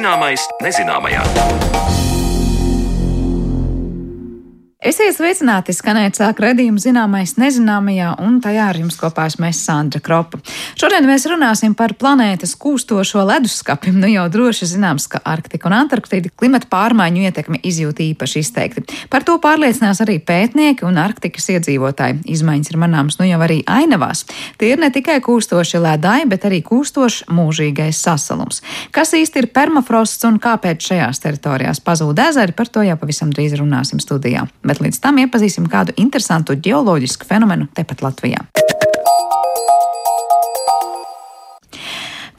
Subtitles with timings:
[0.00, 2.09] Zināmais nezināmajā.
[4.80, 9.98] Esiet sveicināti, skanēt sāk redzējumu zināmais nezināmajā, un tajā ar jums kopā esmu es Sandra
[10.00, 10.38] Kropa.
[10.80, 13.92] Šodien mēs runāsim par planētas kūstošo leduskapi.
[13.92, 18.86] Nu jau droši zināms, ka Arktika un Antarktida klimata pārmaiņu ietekmi izjūt īpaši izteikti.
[19.12, 22.22] Par to pārliecinās arī pētnieki un Arktikas iedzīvotāji.
[22.32, 24.24] Izmaiņas ir manāms nu jau arī ainavās.
[24.56, 28.64] Tie ir ne tikai kūstoši ledai, bet arī kūstošs mūžīgais sasalums.
[28.96, 33.60] Kas īsti ir permafrosts un kāpēc šajās teritorijās pazūd ezeri, par to jau pavisam drīz
[33.60, 38.46] runāsim studijā bet līdz tam iepazīsim kādu interesantu geoloģisku fenomenu tepat Latvijā.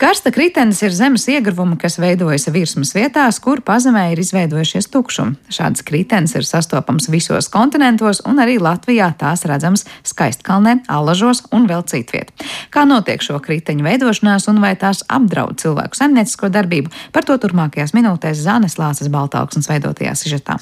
[0.02, 5.38] Karsta kritenis ir zemes iegruvumi, kas veidojas virsmas vietās, kur pazemē ir izveidojušies tukšumi.
[5.54, 11.86] Šāds kritenis ir sastopams visos kontinentos, un arī Latvijā tās redzams Skaistkalnē, Allažos un vēl
[11.86, 12.34] citviet.
[12.74, 17.94] Kā notiek šo kriteņu veidošanās un vai tās apdraud cilvēku saimniecisko darbību, par to turpmākajās
[17.94, 20.58] minūtēs Zānes Lāsas Baltāksnes veidotajā sižetā.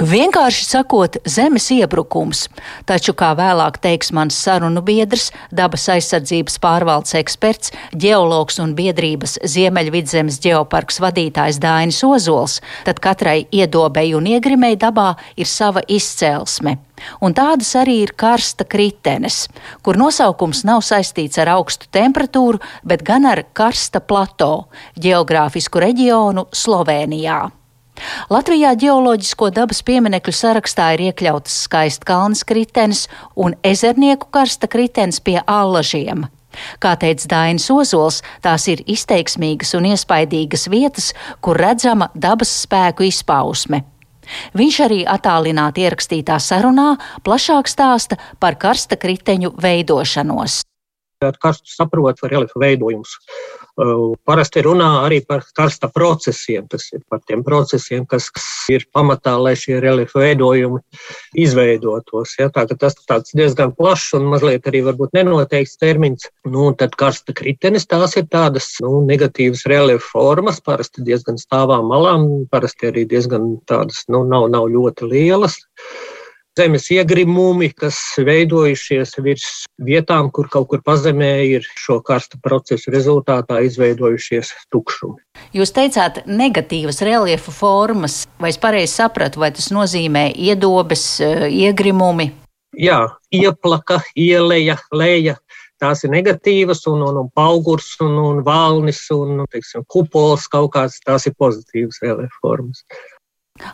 [0.00, 2.46] Vienkārši sakot, zemes iebrukums,
[2.88, 10.40] taču, kā vēlāk teiks mans sarunu biedrs, dabas aizsardzības pārvaldes eksperts, ģeologs un biedrības Ziemeļvidzemes
[10.40, 16.78] ģeoparks vadītājs Dainis Ozols, tad katrai iedobei un iegrimei dabā ir sava izcelsme.
[17.20, 19.50] Un tādas arī ir karsta kritenes,
[19.84, 27.42] kur nosaukums nav saistīts ar augstu temperatūru, bet gan ar karsta plato, geogrāfisku reģionu Slovenijā.
[28.30, 36.26] Latvijā ģeoloģisko dabas pieminekļu sarakstā ir iekļautas skaistkalnas kritenis un ezernieku karsta kritenis pie allažiem.
[36.82, 43.84] Kā teica Dainis Ozols, tās ir izteiksmīgas un iespaidīgas vietas, kur redzama dabas spēku izpausme.
[44.58, 46.94] Viņš arī attālināti ierakstītā sarunā
[47.26, 50.60] plašāk stāsta par karsta kriteņu veidošanos.
[51.20, 53.18] Karstu saprot reliefa veidojumus.
[54.28, 56.66] Parasti runā arī par karsta procesiem.
[56.70, 58.28] Tas ir par tiem procesiem, kas
[58.72, 60.80] ir pamatā, lai šie reliefa veidojumi
[61.40, 62.36] izveidotos.
[62.38, 62.50] Ja?
[62.52, 64.84] Tā, tas ir diezgan plašs un mazliet arī
[65.16, 66.28] nenoteikts termins.
[66.44, 72.28] Nu, tad karsta kritenis tās ir tādas nu, negatīvas reliefa formas, parasti diezgan stāvām malām,
[72.50, 75.60] parasti arī diezgan tādas, nu, nav, nav ļoti lielas
[76.58, 79.48] zemes iegrimumi, kas veidojušies virs
[79.86, 85.20] vietām, kur kaut kur pazemē ir šo karsta procesu rezultātā izveidojušies tukšumi.
[85.56, 92.30] Jūs teicāt, negatīvas reliefa formas, vai es pareizi sapratu, vai tas nozīmē iedobes, eh, iegrimumi?
[92.78, 95.36] Jā, ieplaka, ieleja, leja.
[95.80, 100.98] Tās ir negatīvas, un, un, un augurs, un, un valnis, un teiksim, kupols kaut kāds.
[101.06, 102.84] Tās ir pozitīvas reliefa formas.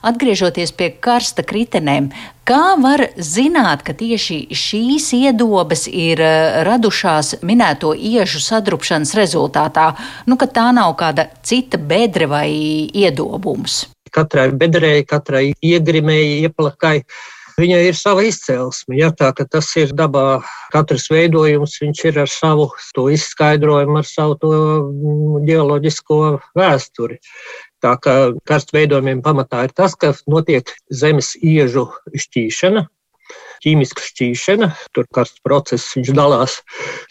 [0.07, 2.11] Atgriežoties pie karsta kritenēm,
[2.47, 9.93] kā var zināt, ka tieši šīs iedobes ir eh, radušās minēto iežu sadrupšanas rezultātā,
[10.27, 12.51] nu, ka tā nav kāda cita bedre vai
[12.95, 13.85] iedobums?
[14.15, 17.01] Katrai bedrei, katrai iegrimēji, ieplakai.
[17.57, 18.99] Viņai ir sava izcelsme.
[18.99, 20.43] Ja, tā, tas ir dabā.
[20.75, 22.69] Katrs veidojums ir ar savu
[23.15, 24.51] izskaidrojumu, ar savu
[25.47, 27.17] ģeoloģisko mm, vēsturi.
[27.87, 28.15] Tā kā
[28.51, 32.83] karstveidojumiem pamatā ir tas, ka notiek zemes iežu šķīšana,
[33.63, 34.71] ķīmiska šķīšana.
[34.97, 36.59] Tur karsts process viņš dalās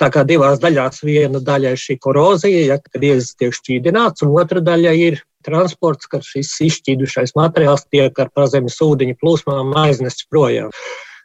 [0.02, 1.00] tā kā divās daļās.
[1.08, 6.09] Viena daļa ir šī korozija, ja, kad iezas tiek šķīdināts, un otra daļa ir transports,
[6.12, 10.75] kad šis izšķīdušais materiāls tiek ar pazemes ūdeņa plūsmām aiznests projām.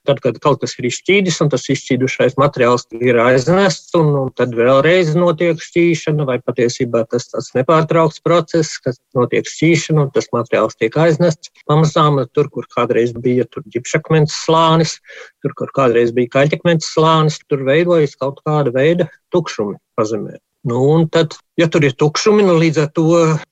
[0.08, 4.54] Tad, kad kaut kas ir izšķīdis un tas izšķīdušais materiāls ir aiznests, un, un tad
[4.56, 10.78] vēlreiz notiek šķīšana, vai patiesībā tas tas nepārtraukts process, kas notiek šķīšana, un tas materiāls
[10.80, 11.52] tiek aiznests.
[11.68, 13.44] Pamazām tur, kur kādreiz bija
[13.76, 14.98] ģipšakmens slānis,
[15.44, 20.40] tur, kur kādreiz bija kaļķakmens slānis, tur veidojas kaut kāda veida tukšumi pazemē.
[20.62, 23.04] Nu, un tad, ja tur ir tukšumi, nu, līdz ar to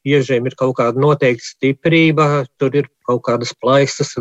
[0.05, 2.27] iežiem ir kaut kāda noteikta stiprība,
[2.61, 4.13] tur ir kaut kādas plaisas,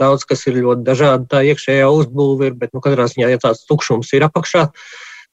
[0.00, 3.62] daudz kas ir ļoti dažādi tā iekšējā uzbūve, ir, bet, nu, katrā ziņā, ja tāds
[3.68, 4.64] tukšums ir apakšā,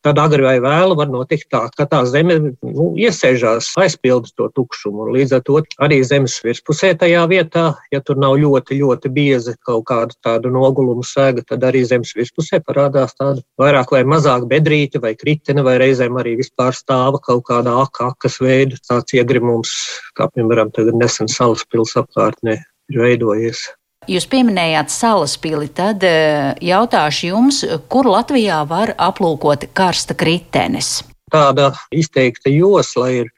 [0.06, 5.10] tad agri vai vēlu var notikt tā, ka tā zeme nu, iesēžās, aizpilda to tukšumu.
[5.16, 9.88] Līdz ar to arī zemes virspusē tajā vietā, ja tur nav ļoti, ļoti bieza kaut
[9.92, 15.16] kāda tāda noguluma sēga, tad arī zemes virspusē parādās tāda vairāk vai mazāk bedrīte vai
[15.20, 19.76] kritene, vai reizēm arī vispār stāva kaut kāda akas veida tāds iegrimums,
[20.16, 22.60] kā piemēram tagad nesen salas pils apkārtnē
[22.90, 23.68] ir veidojies.
[24.08, 31.02] Jūs pieminējāt salaspili, tad eh, jautāšu jums, kur Latvijā var aplūkot karsta kritenes?
[31.30, 33.34] Tāda izteikta josla ir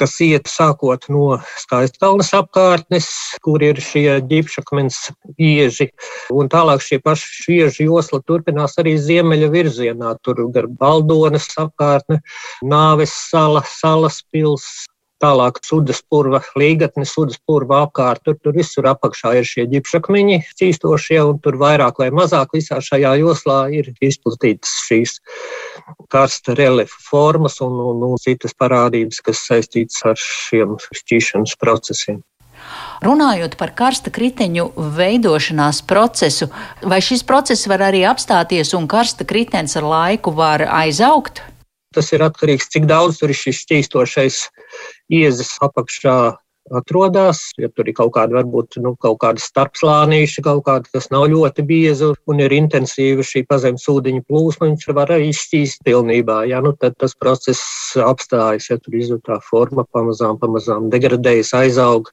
[0.00, 3.08] kas iet sākot no skaistkalnas apkārtnes,
[3.44, 4.98] kur ir šie ģipšakmens
[5.36, 5.90] ieži,
[6.34, 12.22] un tālāk šie paši ieži josla turpinās arī ziemeļa virzienā, tur gar Baldonas apkārtne,
[12.64, 14.86] Nāves sala, Salas pils,
[15.22, 21.20] Tālāk sudas purva līgatne, sudas purva apkārt, tur, tur visur apakšā ir šie ģipšakmeņi cīstošie,
[21.22, 25.20] un tur vairāk vai mazāk visā šajā joslā ir izplatītas šīs
[26.10, 32.18] karsta reliefa formas un, un, un citas parādības, kas saistītas ar šiem šķīšanas procesiem.
[33.02, 34.68] Runājot par karsta kriteņu
[34.98, 36.50] veidošanās procesu,
[36.82, 41.42] vai šis process var arī apstāties un karsta kritens ar laiku var aizaugt?
[41.92, 44.38] Tas ir atkarīgs no tā, cik daudz tur ir šis šķīstošais
[45.12, 46.16] iezas apakšā
[46.70, 47.50] atrodas.
[47.58, 51.64] Ja tur ir kaut kāda, varbūt nu, kaut kāda starpslānīša, kaut kāda, kas nav ļoti
[51.66, 56.42] bieza un ir intensīva šī pazemes ūdeņa plūsma, viņš var arī izšķīst pilnībā.
[56.50, 62.12] Ja, nu, tad tas process apstājas, ja tur izjūtā forma pamazām, pamazām degradējas, aizaug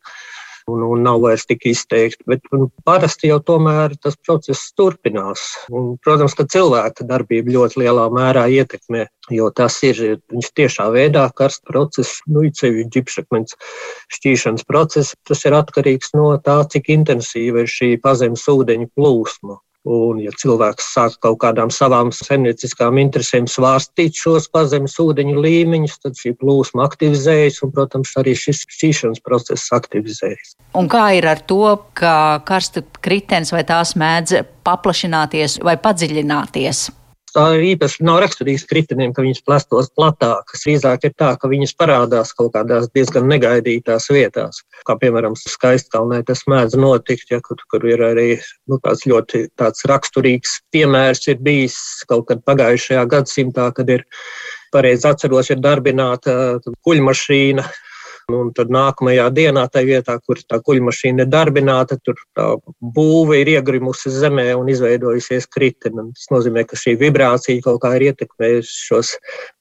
[0.69, 2.25] un, un nav vairs tik izteikti.
[2.29, 5.45] Bet un, parasti jau tomēr tas process turpinās.
[5.73, 10.01] Un, protams, ka cilvēka darbība ļoti lielā mērā ietekmē, jo tas ir
[10.31, 13.57] viņš tiešā veidā karsts process, nu, īpaši ģipšakmens
[14.17, 15.17] šķīšanas process.
[15.27, 19.59] Tas ir atkarīgs no tā, cik intensīva ir šī pazemes ūdeņa plūsma.
[19.87, 26.19] Un, ja cilvēks sāk kaut kādām savām zemnieciskām interesēm svārstīt šos pazemes ūdeņu līmeņus, tad
[26.19, 30.57] šī plūsma aktivizējas un, protams, arī šis šķīšanas process aktivizējas.
[30.75, 36.89] Un kā ir ar to, ka karsta kritens vai tās mēdz paplašināties vai padziļināties?
[37.35, 40.63] Tā īpaši nav raksturīgs kriteniem, ka viņas plastos platākas.
[40.65, 44.63] Drīzāk ir tā, ka viņas parādās kaut kādās diezgan negaidītās vietās.
[44.87, 48.29] Kā piemēram, skaistkalnē tas mēdz notikt, ja, kur, kur ir arī
[48.69, 51.77] nu, tāds ļoti tāds raksturīgs piemērs ir bijis
[52.09, 54.07] kaut kad pagājušajā gadsimtā, kad ir
[54.73, 56.33] pareizi atceros, ir darbināta
[56.85, 57.65] kuļmašīna
[58.29, 62.47] Un tad nākamajā dienā, tajā vietā, kur tā kuģmašīna ir darbināta, tur tā
[62.79, 66.09] būve ir iegrimusi zemē un izveidojusies kritene.
[66.17, 69.13] Tas nozīmē, ka šī vibrācija kaut kā ir ietekmējusi šos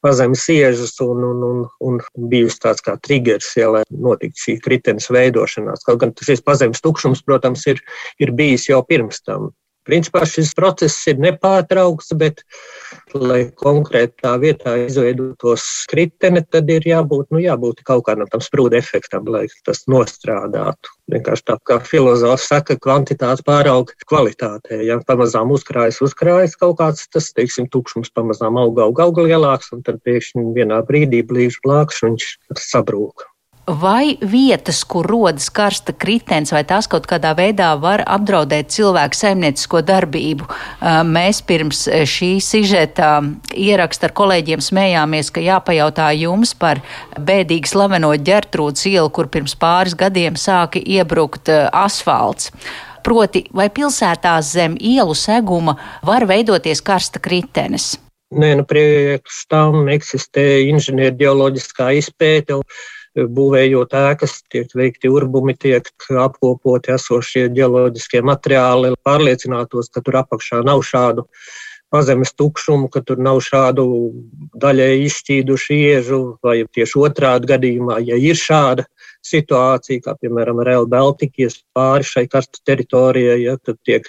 [0.05, 5.09] pazemes iežus un, un, un, un bijusi tāds kā triggers, ja, lai notiktu šī kritenes
[5.15, 5.87] veidošanās.
[5.89, 7.81] Kaut gan šis pazemes tukšums, protams, ir,
[8.21, 9.53] ir bijis jau pirms tam.
[9.89, 12.43] Principā šis process ir nepārtraukts, bet,
[13.15, 19.25] lai konkrētā vietā izveidotos kritene, tad ir jābūt, nu, jābūt kaut kādam tam sprūda efektam,
[19.33, 20.93] lai tas nostrādātu.
[21.09, 24.83] Vienkārši tā kā filozofs saka, kvantitāte pārauga kvalitātē.
[24.85, 29.81] Ja pamazām uzkrājas, uzkrājas kaut kāds tas, teiksim, tukšums pamazām auga, auga, auga lielāks, un
[29.89, 32.31] tad pēkšņi vienā brīdī blīž plākš, viņš
[32.69, 33.25] sabrūk
[33.69, 39.83] vai vietas, kur rodas karsta kritens, vai tās kaut kādā veidā var apdraudēt cilvēku saimniecisko
[39.85, 40.49] darbību.
[41.09, 43.19] Mēs pirms šī sižeta
[43.53, 46.81] ieraksta ar kolēģiem smējāmies, ka jāpajautā jums par
[47.21, 52.53] bēdīgi slaveno ģertrūdas ielu, kur pirms pāris gadiem sāka iebrukt asfalts.
[53.05, 57.97] Proti, vai pilsētās zem ielu seguma var veidoties karsta kritenes?
[58.29, 62.59] Nē, nu priekš tam eksistē inženierģeoloģiskā izpēte.
[62.59, 62.67] Un
[63.27, 65.89] būvējot ēkas, tiek veikti urbumi, tiek
[66.23, 71.27] apkopoti esošie ģeoloģiskie materiāli, lai pārliecinātos, ka tur apakšā nav šādu
[71.93, 73.85] pazemes tukšumu, ka tur nav šādu
[74.61, 78.85] daļai izšķīdušu iežu, vai tieši otrādi gadījumā, ja ir šāda
[79.25, 84.09] situācija, kā piemēram Real Baltikas pāri šai karstu teritorijai, ja, tad tiek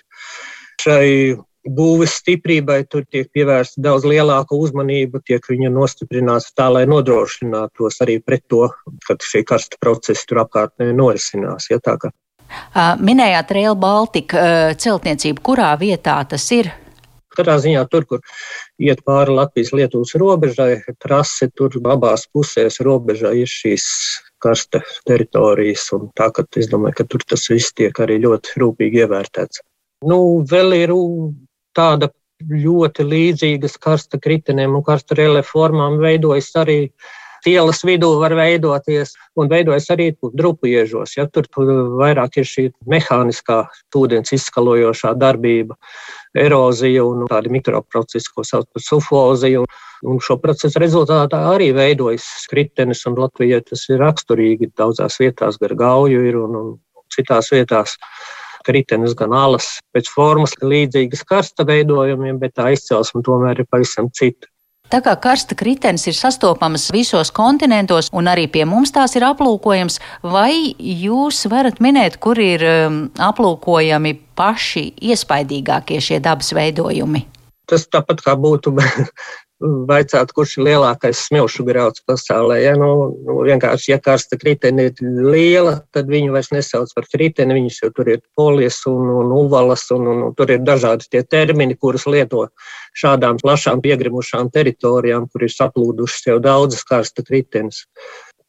[0.84, 1.40] šai
[1.76, 8.20] būves stiprībai tur tiek pievērsta daudz lielāka uzmanība, tiek viņa nostiprināta tā, lai nodrošinātos arī
[8.24, 8.68] pret to,
[9.08, 11.70] ka šie karsta procesi tur apkārtnē norisinās.
[11.72, 11.80] Ja.
[13.00, 14.46] Minējāt Rail Baltica
[14.80, 16.72] celtniecību, kurā vietā tas ir?
[17.30, 18.24] Katrā ziņā tur, kur
[18.82, 23.86] iet pāri Latvijas-Lietuvas robežai, trase tur abās pusēs robežā ir šīs
[24.44, 25.86] karsta teritorijas.
[26.18, 29.62] Tā, ka es domāju, ka tur tas viss tiek arī ļoti rūpīgi ievērtēts.
[30.10, 30.96] Nu, vēl ir
[31.78, 36.80] tāda ļoti līdzīgas karsta kritenēm un karsta reliefa formām veidojas arī
[37.48, 41.16] ielas vidū var veidoties un veidojas arī drupu iežos.
[41.18, 41.48] Ja, tur,
[42.00, 43.62] vairāk ir šī mehāniskā
[43.96, 45.78] ūdens izskalojošā darbība,
[46.36, 49.66] erozija un tādi mikroprocesi, ko sauc par sufoziju.
[50.08, 54.72] Un šo procesu rezultātā arī veidojas kritenes, un Latvijai tas ir raksturīgi.
[54.80, 56.70] Daudzās vietās gar gauju ir un, un
[57.12, 57.98] citās vietās
[58.68, 64.50] kritenes, gan alas pēc formas līdzīgas karsta veidojumiem, bet tā izcelsme tomēr ir pavisam cita.
[64.90, 70.00] Tā kā karsta kritenis ir sastopamas visos kontinentos, un arī pie mums tās ir aplūkojams,
[70.26, 77.22] vai jūs varat minēt, kur ir um, aplūkojami paši iespaidīgākie šie dabas veidojumi?
[77.70, 78.74] Tas tāpat kā būtu
[79.60, 82.60] vaicāt, kurš ir lielākais smilšu grauds pasaulē.
[82.64, 82.76] Ja?
[82.80, 82.90] Nu,
[83.26, 87.92] nu, vienkārši, ja karsta kritene ir liela, tad viņu vairs nesauc par kriteni, viņas jau
[87.96, 92.08] tur ir polijas un, un uvalas, un, un, un tur ir dažādi tie termini, kurus
[92.08, 92.48] lieto
[92.98, 97.86] šādām plašām piegrimušām teritorijām, kur ir saplūdušas jau daudzas karsta kritenes.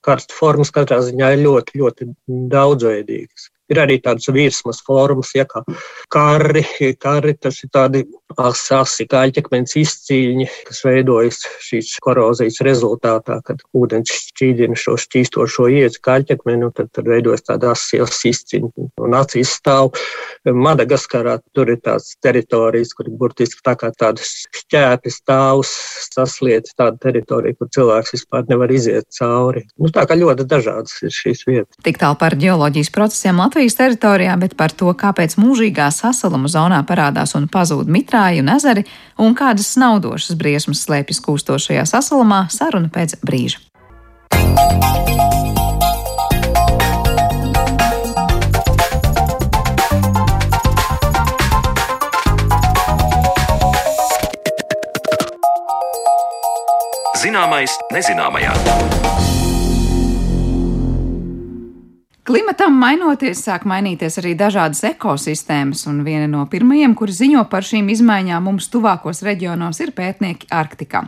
[0.01, 2.07] karsta formas katrā ziņā ir ļoti, ļoti
[2.49, 3.51] daudzveidīgas.
[3.71, 5.63] Ir arī tādas virsmas formas, ja kā
[6.11, 6.65] karri,
[6.99, 8.05] karri tas ir tādi
[8.39, 16.69] asi kaļķakmens izcīņi, kas veidojas šīs korozijas rezultātā, kad ūdens šķīdina šo šķīstošo iedzi kaļķakmeni,
[16.69, 19.95] un tad, tad veidojas tāda asils izcīņa un acīs stāv.
[20.45, 25.73] Madagaskarā tur ir tāds teritorijas, kur ir burtiski tā kā tādas šķēpi stāvs
[26.11, 29.67] sasliet tāda teritorija, kur cilvēks vispār nevar iziet cauri.
[29.79, 31.81] Nu, tā kā ļoti dažādas ir šīs vietas.
[31.87, 33.60] Tik tālu par ģeoloģijas procesiem Latvijā.
[33.61, 38.87] Latvijas teritorijā, bet par to, kāpēc mūžīgā sasaluma zonā parādās un pazūd mitrāji un ezeri
[39.21, 43.61] un kādas snaudošas briesmas slēpjas kūstošajā sasalumā, saruna pēc brīža.
[57.21, 58.57] Zināmais nezināmajā.
[62.31, 67.89] Klimatam mainoties, sāk mainīties arī dažādas ekosistēmas, un viena no pirmajiem, kuri ziņo par šīm
[67.91, 71.01] izmaiņām mums tuvākos reģionos, ir pētnieki Arktikā.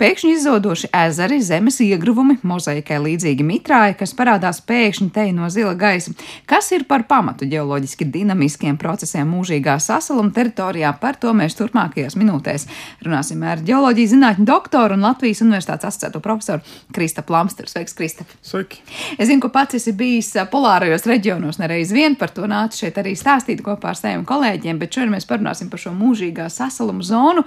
[0.00, 6.14] Pēkšņi izzodoši ezeri, zemes iegruvumi, mozaikai līdzīgi mitrāji, kas parādās pēkšņi te no zila gaisa.
[6.48, 12.64] Kas ir par pamatu ģeoloģiski dinamiskiem procesiem mūžīgā sasaluma teritorijā, par to mēs turpmākajās minūtēs
[13.04, 16.64] runāsim ar ģeoloģijas zinātņu doktoru un Latvijas universitātes asociēto profesoru
[16.96, 17.68] Krista Plamsteru.
[17.68, 18.24] Sveiks, Krista!
[18.40, 18.80] Sveiki!
[19.18, 22.98] Es zinu, ka pats esi bijis polā polārajos reģionos nereiz vien par to nāca šeit
[23.00, 27.42] arī stāstīt kopā ar saviem kolēģiem, bet šodien mēs parunāsim par šo mūžīgā sasalumu zonu.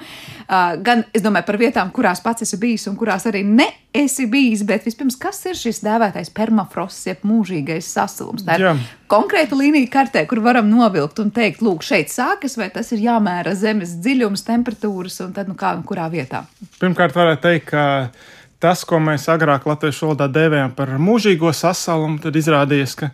[0.49, 4.65] Gan, es domāju, par vietām, kurās pats esi bijis un kurās arī ne esi bijis,
[4.67, 8.43] bet vispirms, kas ir šis dēvētais permafrosts, jeb mūžīgais sasalums?
[8.43, 8.75] Tā ir Jā.
[9.11, 13.55] konkrēta līnija kartē, kur varam novilkt un teikt, lūk, šeit sākas, vai tas ir jāmēra
[13.55, 16.43] zemes dziļums, temperatūras un tad, nu kā, kurā vietā?
[16.81, 17.85] Pirmkārt, varētu teikt, ka
[18.63, 23.09] tas, ko mēs agrāk latviešu valodā dēvējām par mūžīgo sasalumu, tad izrādījās, ka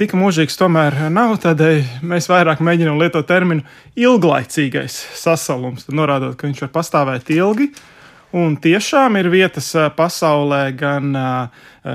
[0.00, 1.34] tik mūžīgs tomēr nav.
[1.42, 3.64] Tādēļ mēs vairāk mēģinām lietot terminu
[3.98, 7.68] ilglaicīgais sasalums, norādot, ka viņš var pastāvēt ilgi.
[8.36, 11.12] Un tiešām ir vietas pasaulē, gan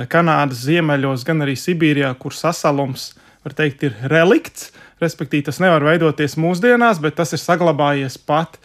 [0.09, 3.11] Kanādas ziemeļos, gan arī Sibīrijā, kur sasalums,
[3.45, 4.69] var teikt, ir relikts.
[5.01, 8.59] Respektīvi, tas nevar veidoties mūsdienās, bet tas ir saglabājies pat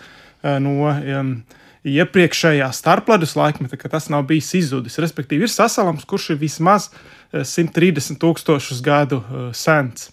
[0.44, 1.38] no um,
[1.86, 4.98] iepriekšējā starpledus laikmetā, ka tas nav bijis izzudis.
[5.02, 6.90] Respektīvi, ir sasalams, kurš ir vismaz
[7.32, 10.10] 130 eh, tūkstošus gadu eh, sens.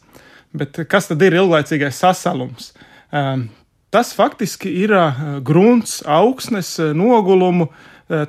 [0.54, 2.72] Bet kas tad ir ilglaicīgais sasalums?
[3.14, 3.48] Ehm,
[3.94, 7.72] tas faktiski ir eh, grunts, augsnes, nogulumu,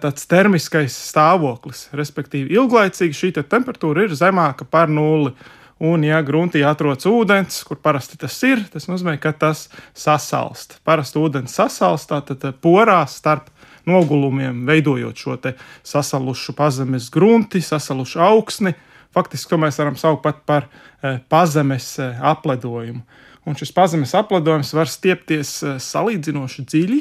[0.01, 1.89] tāds termiskais stāvoklis.
[1.99, 5.35] Respektīvi, ilglaicīgi šī te temperatūra ir zemāka par nulli.
[5.83, 10.79] Un, ja gruntī atrodas ūdens, kur parasti tas ir, tas nozīmē, ka tas sasalst.
[10.87, 13.51] Parasti ūdens sasalst, tad porās starp
[13.89, 15.37] nogulumiem, veidojot šo
[15.83, 18.75] sasalušu pazemes grunti, sasalušu augsni.
[19.15, 23.03] Faktiski to mēs varam saukt pat par e, pazemes e, apledojumu.
[23.45, 27.01] Un šis pazemes apledojums var stiepties salīdzinoši dziļi,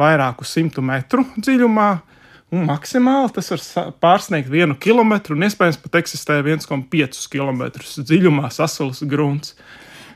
[0.00, 1.90] vairāku simtu metru dziļumā,
[2.54, 7.64] Un maksimāli tas var pārsniegt vienu kilometru, un iespējams pat eksistē 1,5 km
[7.98, 9.56] dziļumā sasals grunts.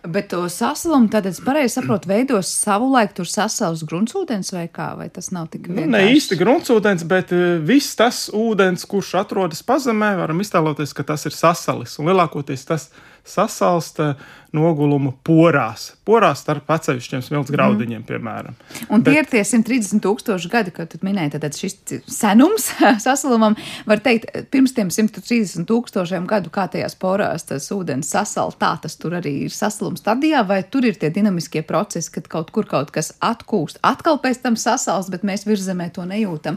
[0.07, 5.09] Bet to sasalumu, tad es pareizi saprotu, veidos savulaik tur sasals gruntsūdens vai kā, vai
[5.11, 5.91] tas nav tik vienkārši?
[5.91, 11.07] Nu, ne īsti gruntsūdens, bet e, viss tas ūdens, kurš atrodas pazemē, varam iztēloties, ka
[11.09, 12.89] tas ir sasalis, un lielākoties tas
[13.27, 14.13] sasalsta
[14.57, 15.91] nogulumu porās.
[16.09, 18.07] Porās starp atsevišķiem smilts graudiņiem, mm.
[18.09, 18.57] piemēram.
[18.89, 21.77] Un tie Bet, ir tie 130 tūkstoši gadi, kad jūs minējāt, tad šis
[22.09, 22.71] senums
[23.07, 28.73] sasalumam, var teikt, pirms tiem 130 tūkstošiem gadu, kā tajās porās tas ūdens sasal, tā
[28.83, 32.69] tas tur arī ir sasalums stadijā, vai tur ir tie dinamiskie procesi, kad kaut kur
[32.69, 36.57] kaut kas atkūst, atkal pēc tam sasals, bet mēs virzemē to nejūtam.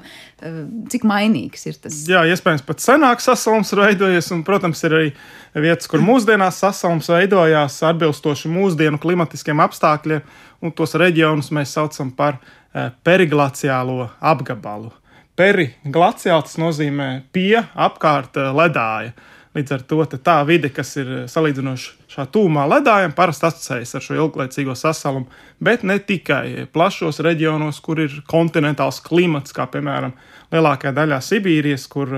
[0.91, 2.01] Cik mainīgs ir tas?
[2.07, 5.13] Jā, iespējams, pat senāk sasalums veidojies, un, protams, ir arī
[5.59, 10.23] vietas, kur mūsdienās sasalums veidojās atbilstoši mūsdienu klimatiskiem apstākļiem,
[10.61, 14.91] un tos reģionus mēs saucam par eh, periglaciālo apgabalu.
[15.39, 19.13] Periglaciāls nozīmē pie apkārt eh, ledāja.
[19.51, 24.05] Līdz ar to tā vide, kas ir eh, salīdzinoši šā tūmā ledājam, parasti asociējas ar
[24.05, 25.27] šo ilglaicīgo sasalumu,
[25.59, 30.13] bet ne tikai plašos reģionos, kur ir kontinentāls klimats, kā piemēram
[30.51, 32.11] lielākajā daļā Sibīrijas, kur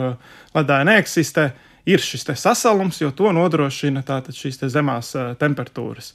[0.53, 1.51] ledāja neeksistē
[1.85, 6.13] ir šis sasalums, jo to nodrošina tātad šīs zemās temperatūras.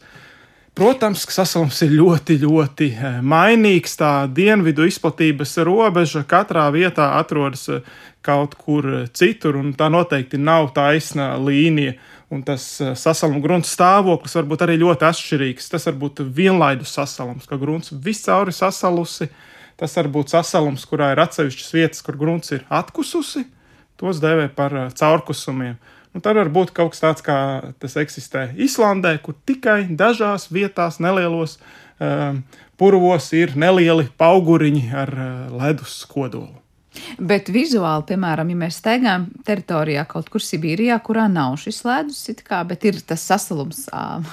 [0.79, 2.87] Protams, ka sasalums ir ļoti, ļoti
[3.27, 3.97] mainīgs.
[3.99, 7.65] Tā dienvidu izplatības robeža katrā vietā atrodas
[8.23, 11.97] kaut kur citur, un tā noteikti nav taisna līnija.
[12.31, 12.63] Un tas
[13.01, 15.71] sasaluma grunts stāvoklis var būt arī ļoti atšķirīgs.
[15.73, 19.33] Tas var būt vienlaidus sasalums, ka grunts viscauri sasalusi.
[19.79, 23.49] Tas var būt sasalums, kurā ir atsevišķas vietas, kur grunts ir atkususi,
[24.01, 25.79] tos dēvē par caurkusumiem.
[26.17, 27.39] Un tad var būt kaut kas tāds, kā
[27.79, 31.59] tas eksistē Islandē, kur tikai dažās vietās, nelielos
[32.01, 32.41] um,
[32.81, 36.57] purvos, ir nelieli auguriņi ar uh, ledus kodolu.
[37.19, 42.63] Bet vizuāli, piemēram, ja mēs staigājam teritorijā kaut kur Sibīrijā, kurā nav šis ledus, kā,
[42.67, 43.85] bet ir tas sasalums,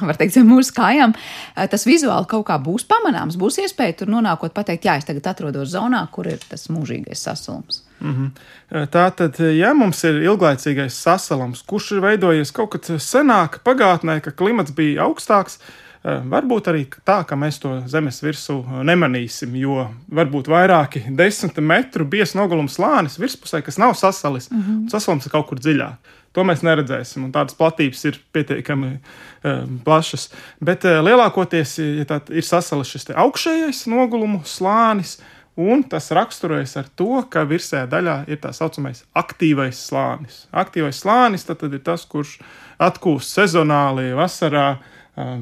[0.08, 1.16] var teikt, zem mūsu kājām,
[1.54, 3.38] tas vizuāli kaut kā būs pamanāms.
[3.42, 7.85] Būs iespēja tur nonākot, pateikt, jā, es tagad atrodos zonā, kur ir tas mūžīgais sasalums.
[8.00, 8.88] Mm -hmm.
[8.92, 14.32] Tā tad, ja mums ir ilglaicīgais sasalums, kurš ir veidojies kaut kad senāk, pagātnē, ka
[14.32, 15.60] klimats bija augstāks,
[16.06, 22.06] varbūt arī tā, ka mēs to zemes virsmu eh, nemanīsim, jo varbūt vairāki desmit metru
[22.06, 24.90] biezs nogulums slānis virspusē, kas nav sasalis, mm -hmm.
[24.90, 26.14] sasalums ir kaut kur dziļāk.
[26.34, 30.30] To mēs neredzēsim, un tādas platības ir pietiekami uh, plašas.
[30.60, 35.22] Bet uh, lielākoties ja tā, ir sasalis šis augšējais nogulumu slānis,
[35.56, 40.46] un tas raksturojas ar to, ka virsējā daļā ir tā saucamais aktīvais slānis.
[40.52, 42.38] Aktīvais slānis tad, tad ir tas, kurš
[42.84, 44.68] atkūst sezonāli vasarā,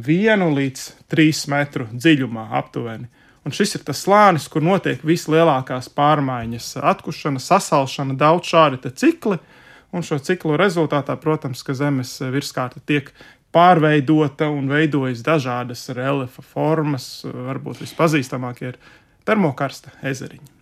[0.06, 3.10] vienu līdz trīs metru dziļumā aptuveni.
[3.44, 9.40] Un šis ir tas slānis, kur notiek vislielākās pārmaiņas, atkušana, sasalšana, daudz šādi cikli.
[9.94, 13.12] Un šo ciklu rezultātā, protams, ka Zemes virskārta tiek
[13.54, 17.26] pārveidota un veidojas dažādas reliefa formas.
[17.26, 18.80] Varbūt vispazīstamākie ir
[19.26, 20.54] termokarsta ezeriņi.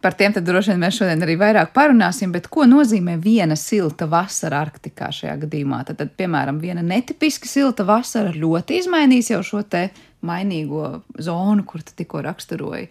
[0.00, 4.06] Par tiem tad droši vien mēs šodien arī vairāk parunāsim, bet ko nozīmē viena silta
[4.10, 5.80] vasara Arktikā šajā gadījumā?
[5.88, 9.88] Tad, tad piemēram, viena netipiski silta vasara ļoti izmainīs jau šo te
[10.26, 12.86] mainīgo zonu, kur tu tikko raksturoji.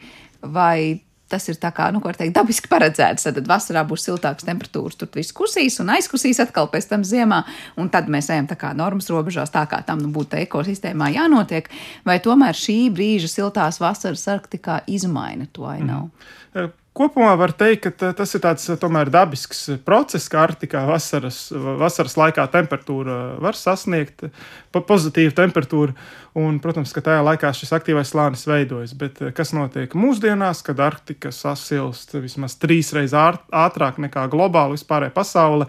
[0.52, 1.00] Vai
[1.32, 3.28] tas ir tā kā, nu, teikt, dabiski paredzēts.
[3.28, 7.42] Tad vasarā būs siltākas temperatūras, tur viss kusīs un aizkusīs atkal pēc tam ziemā,
[7.82, 11.70] un tad mēs ejam tā kā normas robežās, tā kā tam nu, būtu ekosistēmā jānotiek.
[12.06, 16.12] Vai tomēr šī brīža siltās vasaras Arktikā izmaina to ainavu?
[16.54, 16.74] Mm.
[16.96, 22.46] Kopumā var teikt, ka tas ir tāds tomēr dabisks process, kā Arktikā vasaras, vasaras laikā
[22.54, 24.24] temperatūra var sasniegt
[24.72, 25.92] pozitīvu temperatūru.
[26.40, 28.96] Un, protams, ka tajā laikā šis aktīvais slānis veidojas.
[28.96, 35.68] Bet kas notiek mūsdienās, kad Arktika sasilst vismaz trīs reizes ātrāk nekā globāli vispārējā pasaule?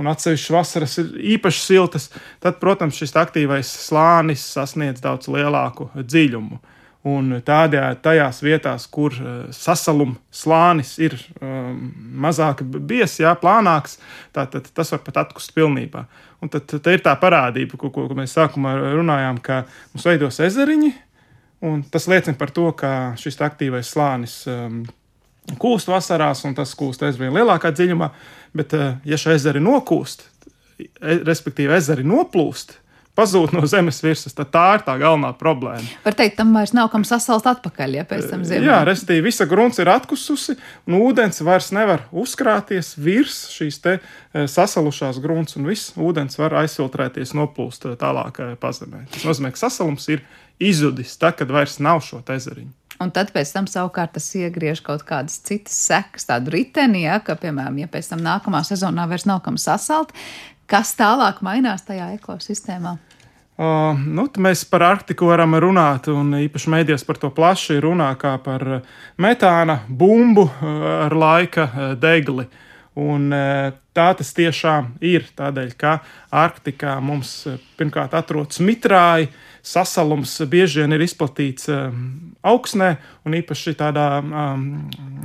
[0.00, 2.08] Un atsevišķas vasaras ir īpaši siltas,
[2.40, 6.62] tad, protams, šis aktīvais slānis sasniedz daudz lielāku dziļumu.
[7.02, 11.88] Un tādējādi tajās vietās, kur uh, sasaluma slānis ir um,
[12.22, 13.96] mazāk biezs, jā, plānāks,
[14.30, 16.04] tā, tad tas var pat atkust pilnībā.
[16.42, 20.92] Un tad, tad ir tā parādība, ko, ko mēs sākumā runājām, ka mums veidos ezeriņi,
[21.66, 24.84] un tas liecina par to, ka šis aktīvais slānis um,
[25.58, 28.12] kūst vasarās, un tas kūst aizvien lielākā dziļumā.
[28.54, 30.22] Bet, uh, ja šie ezeri nokūst,
[30.78, 32.76] e, respektīvi ezeri noplūst,
[33.18, 35.84] pazūd no zemes virsmas, tad tā ir tā galvenā problēma.
[36.04, 38.64] Var teikt, tam vairs nav kam sasalt atpakaļ, ja pēc tam ziemā.
[38.70, 40.56] Jā, respektīvi, visa grunts ir atkususi,
[40.88, 46.56] un ūdens vairs nevar uzkrāties virs šīs te e, sasalušās grunts, un viss ūdens var
[46.64, 49.04] aizfiltrēties, noplūst e, tālāk e, pazemē.
[49.12, 50.24] Tas nozīmē, ka sasalums ir
[50.62, 52.72] izzudis, tad, kad vairs nav šo ezeriņu.
[53.02, 57.34] Un tad pēc tam savukārt tas iegriež kaut kādas citas sekas, tādu riteni, ja, ka,
[57.40, 60.12] piemēram, ja pēc tam nākamā sezonā vairs nav kam sasalt,
[60.72, 62.94] Kas tālāk mainās tajā ekosistēmā?
[63.60, 68.38] Uh, nu, mēs par Arktiku varam runāt, un īpaši mēdījos par to plaši runā kā
[68.40, 68.64] par
[69.20, 71.68] metāna bumbu ar laika
[72.00, 72.48] degli.
[73.02, 73.28] Un,
[73.96, 75.28] tā tas tiešām ir.
[75.36, 75.98] Tādēļ, ka
[76.40, 77.30] Arktikā mums
[77.76, 79.30] pirmkārt atrodas mitrāji,
[79.64, 81.68] sasalums bieži vien ir izplatīts
[82.42, 82.90] augsnē,
[83.28, 84.68] un īpaši tādā um,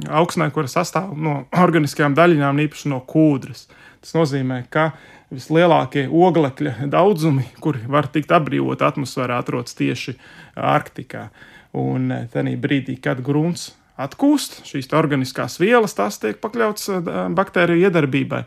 [0.07, 3.69] augsnē, kuras sastāv no organiskajām daļiņām, īpaši no kūdras.
[3.97, 10.15] Tas nozīmē, ka uh, vislielākie oglekļa daudzumi, kuri var tikt apbrīvot atmosfērā, atrodas tieši
[10.55, 11.27] Arktikā.
[11.77, 17.89] Un eh, tajā brīdī, kad grunts atkūst, šīs organiskās vielas tās tiek pakļautas eh, baktēriju
[17.89, 18.43] iedarbībai.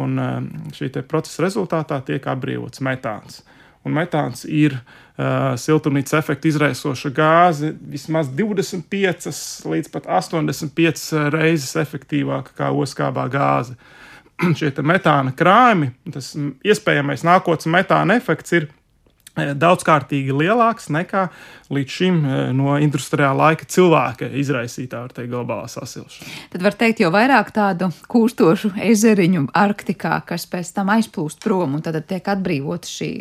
[0.00, 0.36] Un eh,
[0.78, 3.42] šī procesa rezultātā tiek apbrīvots metāns.
[3.82, 9.32] Un metāns ir uh, siltumnīcas efekta izraisoša gāze vismaz 25
[9.66, 13.74] līdz pat 85 reizes efektīvāka kā oskābā gāze.
[13.74, 14.01] Uh,
[14.58, 21.26] šie metāna krājumi, tas iespējamais nākotnes metāna efekts ir e, daudzkārtīgi lielāks nekā
[21.72, 26.32] līdz šim e, no industriālā laika cilvēka izraisītā teikt, globālā sasilšana.
[26.54, 31.84] Tad var teikt, jo vairāk tādu kūstošu ezeriņu Arktikā, kas pēc tam aizplūst prom un
[31.84, 33.12] tad tiek atbrīvota šī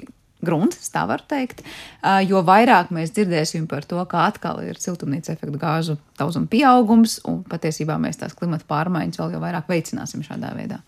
[0.42, 1.62] grunts, tā var teikt,
[2.28, 7.42] jo vairāk mēs dzirdēsim par to, kā atkal ir siltumnīca efekta gāzu daudzuma pieaugums, un
[7.48, 10.82] patiesībā mēs tās klimata pārmaiņas vēl jau vairāk veicināsim šādā veidā.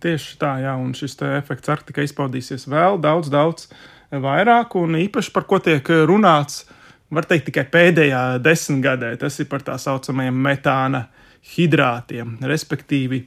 [0.00, 3.66] Tieši tā, jā, un šis efekts Arktikā izpaudīsies vēl daudz, daudz
[4.10, 6.64] vairāk, un īpaši par ko tiek runāts,
[7.10, 11.08] var teikt, tikai pēdējā desmitgadē, tas ir par tā saucamajiem metāna
[11.56, 13.24] hidrātiem, respektīvi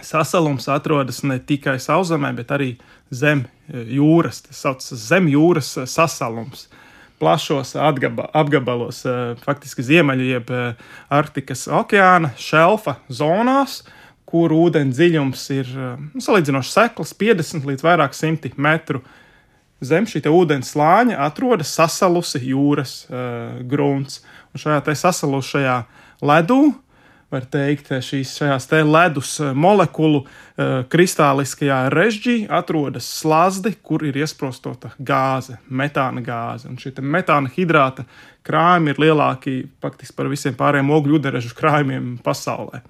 [0.00, 2.70] sasalums atrodas ne tikai sauszemē, bet arī
[3.12, 4.42] zem jūras.
[4.46, 6.68] Tas saucas zem jūras sasalums.
[7.22, 9.04] Plašos atgaba, apgabalos,
[9.44, 10.48] faktiski ziemeļu, jeb
[11.12, 13.82] Arktikas okeāna šelfa zonās,
[14.28, 15.72] kur ūdens dziļums ir
[16.12, 19.02] nu, salīdzinoši sekls, 50 līdz vairāk simti metru.
[19.82, 24.20] Zem šī ūdens slāņa atrodas sasalusi jūras uh, grunts.
[24.54, 25.76] Un šajā sasalušajā
[26.22, 26.76] ledū uh,
[27.32, 34.92] var teikt, šīs šajās ledus eh, molekulu eh, kristāliskajā režģī atrodas slazdi, kur ir iesprostota
[34.98, 36.68] gāze, metāna gāze.
[36.68, 38.04] Un šie metāna hidrāta
[38.44, 42.82] krājumi ir lielāki faktiski par visiem pārējiem ogļu ūdeņražu krājumiem pasaulē.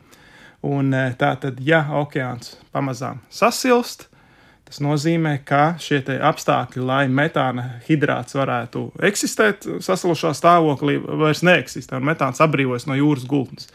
[0.63, 4.09] Un eh, tā tad, ja okeāns pamazām sasilst,
[4.73, 12.07] Tas nozīmē, ka šie apstākļi, lai metāna hidrāts varētu eksistēt sasilušā stāvoklī, vairs neeksistē, un
[12.09, 13.69] metāns atbrīvojas no jūras gultnes.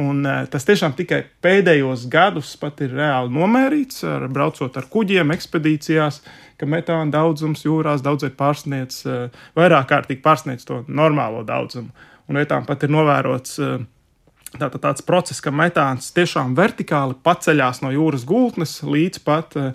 [0.00, 6.22] Un, uh, tas tiešām tikai pēdējos gadus ir reāli nomērīts, ar, braucot ar kuģiem, ekspedīcijās,
[6.56, 9.28] ka metāna daudzums jūrās daudzviet pārsniedz, uh,
[9.60, 11.92] vairāk kārtīgi pārsniedz to normālo daudzumu.
[12.32, 13.76] Un vietām pat ir novērots uh,
[14.56, 19.72] tā, tā, tāds process, ka metāns tiešām vertikāli paceļās no jūras gultnes līdz pat uh,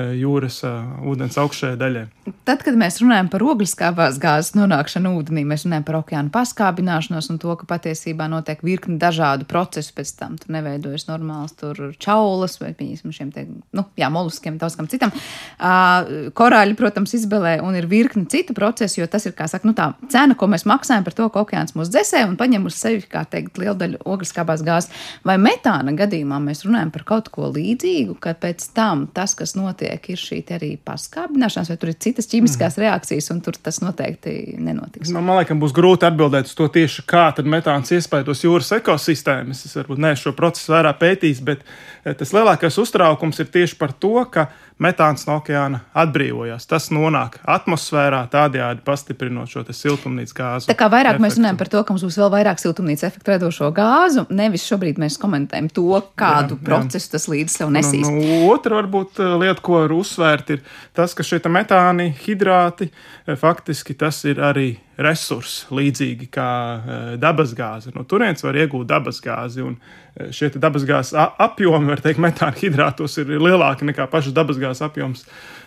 [0.00, 2.02] jūras uh, ūdens augšējai daļai.
[2.48, 7.40] Tad, kad mēs runājam par ogliskābās gāzes nonākšanu ūdenī, mēs runājam par okeāna paskābināšanos un
[7.42, 10.38] to, ka patiesībā notiek virkni dažādu procesu pēc tam.
[10.40, 13.44] Tur neveidojas normāls tur čaulas vai, piemēram, šiem te,
[13.76, 15.12] nu, jā, moluskiem, daudz kam citam.
[15.58, 19.76] Uh, korāļi, protams, izbelē un ir virkni citu procesu, jo tas ir, kā saka, nu
[19.76, 23.04] tā cena, ko mēs maksājam par to, ka okeāns mūs dzēsē un paņem uz sevi,
[23.12, 25.04] kā teikt, lielu daļu ogliskābās gāzes.
[25.26, 29.81] Vai metāna gadījumā mēs runājam par kaut ko līdzīgu, ka pēc tam tas, kas notiek,
[29.82, 32.82] notiek, ir šī arī paskābināšanās, vai tur ir citas ķīmiskās mm.
[32.84, 35.10] reakcijas, un tur tas noteikti nenotiks.
[35.12, 39.64] Nu, man liekas, būs grūti atbildēt uz to tieši, kā metāns iespaidos jūras ekosistēmas.
[39.66, 41.64] Es varbūt ne šo procesu vairāk pētījis, bet
[42.02, 44.48] tas lielākais uztraukums ir tieši par to, ka
[44.82, 46.66] metāns no okeāna atbrīvojas.
[46.66, 50.70] Tas nonāk atmosfērā, tādējādi pastiprinot šo siltumnīcas gāzu.
[50.70, 51.26] Tā kā vairāk efektu.
[51.26, 54.98] mēs runājam par to, ka mums būs vēl vairāk siltumnīcas efektu radošo gāzu, nevis šobrīd
[55.02, 57.12] mēs komentējam to, kādu jā, procesu jā.
[57.14, 58.06] tas līdz sev nesīs.
[58.08, 60.64] Nu, nu, otra varbūt eh, lieta, ko var uzsvērt, ir
[60.96, 67.92] tas, ka šie metāni, hidrāti, eh, faktiski tas ir arī resursi, līdzīgi kā uh, dabasgāze.
[67.96, 73.32] No turienes var iegūt dabasgāzi, un uh, šie dabasgāzes apjomi, var teikt, metāna hidrātos ir
[73.32, 75.24] lielāki nekā pašas dabasgāzes apjoms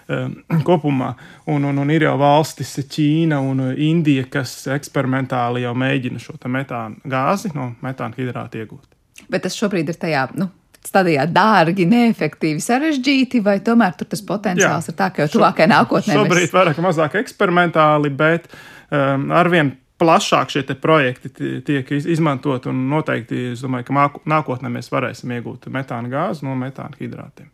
[0.08, 0.36] um,
[0.68, 1.14] kopumā.
[1.52, 7.02] Un, un, un ir jau valstis, Ķīna un Indija, kas eksperimentāli jau mēģina šo metāna
[7.10, 8.94] gāzi no metāna hidrāta iegūt.
[9.32, 10.28] Bet tas šobrīd ir tajā.
[10.38, 10.52] Nu
[10.86, 14.94] stadijā dārgi, neefektīvi, sarežģīti, vai tomēr tur tas potenciāls Jā.
[14.94, 16.18] ir tā, ka jau tuvākajā nākotnē.
[16.20, 16.54] Šobrīd mēs...
[16.54, 18.60] vairāk vai mazāk eksperimentāli, bet um,
[18.92, 21.32] arvien plašāk šie projekti
[21.66, 26.98] tiek izmantot, un noteikti es domāju, ka nākotnē mēs varēsim iegūt metāna gāzi no metāna
[27.00, 27.52] hidrātiem.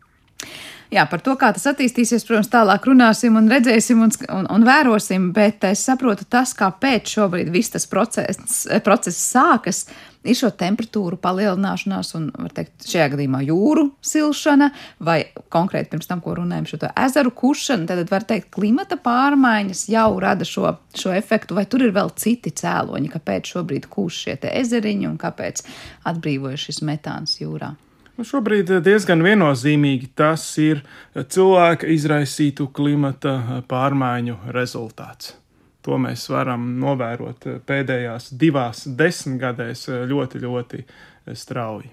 [0.92, 5.30] Jā, par to, kā tas attīstīsies, protams, tālāk runāsim un redzēsim un, un, un vērosim,
[5.32, 9.86] bet es saprotu tas, kāpēc šobrīd viss tas process, process sākas
[10.20, 14.68] ir šo temperatūru palielināšanās, un, teikt, šajā gadījumā jūru silšana,
[15.00, 15.22] vai
[15.54, 20.44] konkrēti pirms tam, ko runājam, šo ezeru kušana, tad var teikt, klimata pārmaiņas jau rada
[20.48, 25.16] šo, šo efektu, vai tur ir vēl citi cēloņi, kāpēc šobrīd kūš šie ezeriņi un
[25.24, 25.64] kāpēc
[26.12, 27.72] atbrīvojas šis metāns jūrā.
[28.12, 30.82] Nu, šobrīd diezgan viennozīmīgi tas ir
[31.16, 35.32] cilvēka izraisītu klimata pārmaiņu rezultāts.
[35.82, 41.92] To mēs varam novērot eh, pēdējās divās desmitgadēs eh, ļoti, ļoti eh, strauji.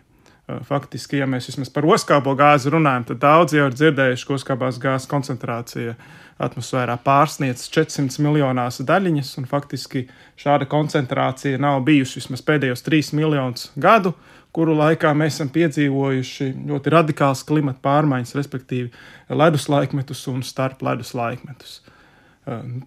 [0.66, 4.80] Faktiski, ja mēs vismaz par oskābo gāzi runājam, tad daudz jau ir dzirdējuši, ka oskābās
[4.82, 5.94] gāzes koncentrācija
[6.42, 10.08] atmosfērā pārsniedz 400 miljonās daļiņas, un faktiski
[10.42, 14.16] šāda koncentrācija nav bijusi vismaz pēdējos 3 miljonus gadu,
[14.56, 18.90] kuru laikā mēs esam piedzīvojuši ļoti radikāls klimata pārmaiņas, respektīvi
[19.30, 21.80] ledus laikmetus un starp ledus laikmetus.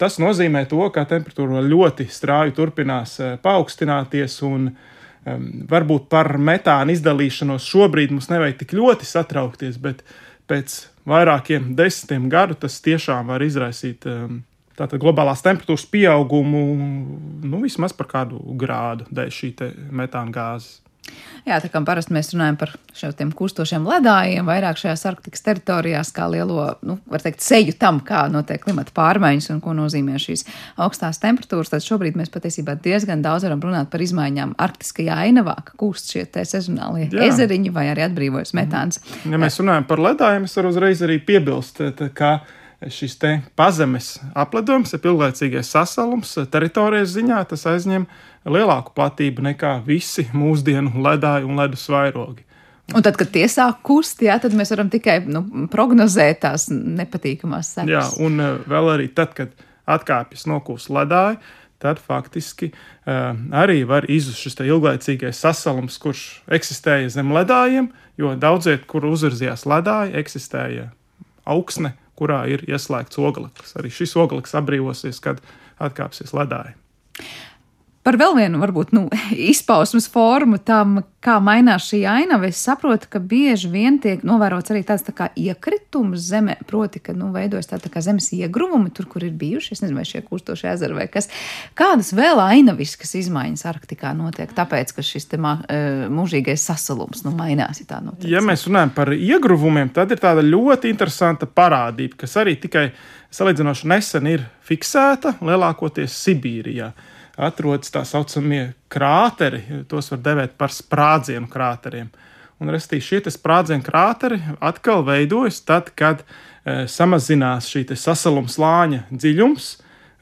[0.01, 4.72] Tas nozīmē to, ka temperatūra ļoti strauji turpinās paaugstināties, un
[5.70, 10.03] varbūt par metāna izdalīšanos šobrīd mums nevajag tik ļoti satraukties, bet
[10.51, 16.62] pēc vairākiem desmitiem gadu tas tiešām var izraisīt tātad globālās temperatūras pieaugumu
[17.46, 19.53] nu, vismaz par kādu grādu dēļ šī
[19.94, 20.82] metāna gāzes.
[21.43, 26.29] Jā, tā kā parasti mēs runājam par šiem kustošiem ledājiem, vairāk šajās Arktikas teritorijās, kā
[26.31, 30.47] lielo, nu, var teikt, seju tam, kā notiek klimata pārmaiņas un ko nozīmē šīs
[30.85, 35.75] augstās temperatūras, tad šobrīd mēs patiesībā diezgan daudz varam runāt par izmaiņām Arktiskajā ainavā, ka
[35.83, 37.27] kūst šie te sezonālie Jā.
[37.33, 39.03] ezeriņi vai arī atbrīvojas metāns.
[39.27, 41.83] Ja mēs runājam par ledājiem, es varu uzreiz arī piebilst,
[42.15, 42.37] ka
[42.90, 43.18] šis
[43.59, 48.07] pazemes apledojums, pilnlaicīgais sasalums teritorijas ziņā, tas aizņem
[48.49, 52.47] lielāku platību nekā visi mūsdienu ledāji un ledus vairogi.
[52.92, 57.77] Un tad, kad tie sāk kust, jā, tad mēs varam tikai nu, prognozēt tās nepatīkamās
[57.79, 57.92] sekas.
[57.92, 59.55] Jā, un uh, vēl arī tad, kad
[59.88, 61.38] atkāpjas nokūst ledāji,
[61.83, 67.88] tad faktiski uh, arī var izzust šis ilglaicīgais sasalums, kurš eksistēja zem ledājiem,
[68.21, 70.90] jo daudziet, kur uzvirzījās ledāji, eksistēja
[71.49, 73.75] augsne, kurā ir ieslēgts ogleklis.
[73.81, 75.43] Arī šis ogleklis atbrīvosies, kad
[75.83, 76.77] atkāpsies ledāji.
[78.03, 79.05] Par vēl vienu, varbūt, nu,
[79.53, 82.49] izpausmes formu tam, kā mainās šī ainava.
[82.51, 87.15] Es saprotu, ka bieži vien tiek novērots arī tāds tā kā iekritums zemē, proti, ka
[87.15, 89.77] nu, veidojas tā, tā kā zemes iegruvumi, tur, kur ir bijuši.
[89.77, 91.31] Es nezinu, vai šie kūstošie ezeri vai kas.
[91.79, 97.37] Kādas vēl ainaviskas izmaiņas Arktikā notiek, tāpēc, ka šis te mā, e, mūžīgais sasalums nu,
[97.38, 97.85] mainās.
[98.27, 102.88] Ja mēs runājam par iegruvumiem, tad ir tāda ļoti interesanta parādība, kas arī tikai
[103.33, 106.91] salīdzinoši nesen ir fiksēta lielākoties Sibīrijā
[107.37, 112.11] atrodas tā saucamie krāteri, tos var devēt par sprādzienu krāteriem.
[112.62, 119.73] Un, restīvi, šie sprādzienu krāteri atkal veidojas tad, kad e, samazinās šī sasaluma slāņa dziļums,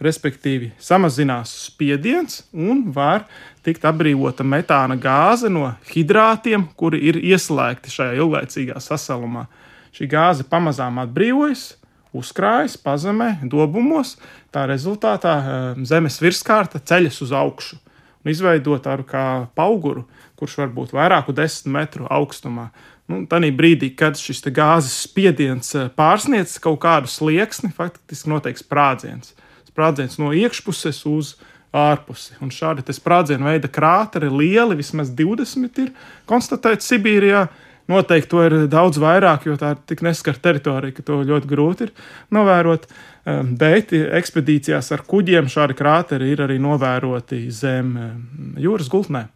[0.00, 3.26] respektīvi samazinās spiediens un var
[3.66, 9.44] tikt atbrīvota metāna gāze no hidrātiem, kuri ir ieslēgti šajā ilglaicīgā sasalumā.
[9.92, 11.74] Šī gāze pamazām atbrīvojas,
[12.16, 14.16] uzkrājas pazemē, dobumos.
[14.54, 17.78] Tā rezultātā eh, zemes virskārta ceļas uz augšu
[18.20, 19.24] un izveido tādu kā
[19.60, 20.04] auguru,
[20.36, 22.70] kurš var būt vairāku desmit metru augstumā.
[23.10, 29.34] Nu, Tanī brīdī, kad šis gāzes spiediens eh, pārsniedz kaut kādu slieksni, faktiski notiek sprādziens.
[29.70, 31.34] Sprādziens no iekšpuses uz
[31.74, 32.34] ārpusi.
[32.42, 35.92] Un šādi sprādzienu veida krāteri, lieli, vismaz 20 ir
[36.30, 37.46] konstatēti Sibīrijā
[37.90, 41.88] Noteikti to ir daudz vairāk, jo tā ir tik neskarta teritorija, ka to ļoti grūti
[41.88, 41.94] ir
[42.34, 42.86] novērot.
[43.28, 49.26] Ehm, bet ekspedīcijās ar kuģiem šādi krāteri ir arī novēroti zem ehm, jūras gultnē.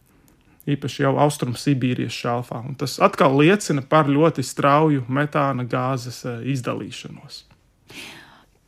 [0.65, 2.63] Īpaši jau austrumu Sibīrijas šāfā.
[2.65, 7.43] Un tas atkal liecina par ļoti strauju metāna gāzes eh, izdalīšanos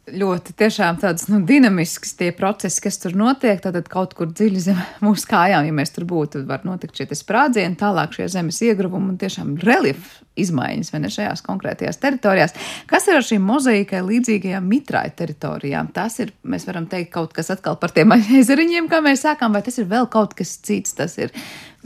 [0.06, 3.58] ļoti tiešām tādas nu, dinamiskas tie procesi, kas tur notiek.
[3.62, 7.08] Tad kaut kur dziļi zem mūsu kājām, ja mēs tur būtu, tad var notikt šie
[7.18, 12.54] sprādzieni, tālāk šie zemes iegruvumi un tiešām reliefa izmaiņas vai ne šajās konkrētajās teritorijās.
[12.90, 15.90] Kas ir ar šīm mozaīkai līdzīgajām mitrai teritorijām?
[15.96, 19.64] Tas ir, mēs varam teikt, kaut kas atkal par tiem ezeriņiem, kā mēs sākām, vai
[19.66, 21.34] tas ir vēl kaut kas cits, tas ir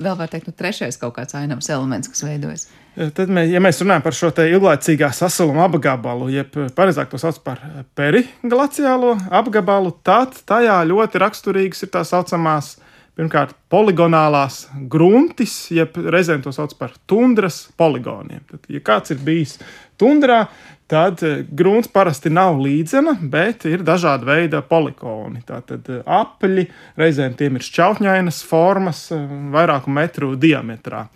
[0.01, 2.67] vēl, var teikt, nu, trešais kaut kāds ainams elements, kas veidojas.
[2.97, 7.63] Tad, mēs, ja mēs runājam par šo ilglaicīgā sasaluma apgabalu, jeb pareizāk to sauc par
[7.99, 12.75] periglaciālo apgabalu, tad tajā ļoti raksturīgas ir tā saucamās
[13.21, 18.41] pirmkārt poligonālās gruntis, jeb reizēm to sauc par tundras poligoniem.
[18.49, 19.59] Tad, ja kāds ir bijis
[20.01, 20.47] tundrā,
[20.91, 21.21] tad
[21.55, 25.45] grunts parasti nav līdzena, bet ir dažādi veidi poligoni.
[25.47, 26.65] Tātad apli,
[26.99, 29.09] reizēm tiem ir šķautņainas formas,
[29.53, 31.07] vairāku metru diametrā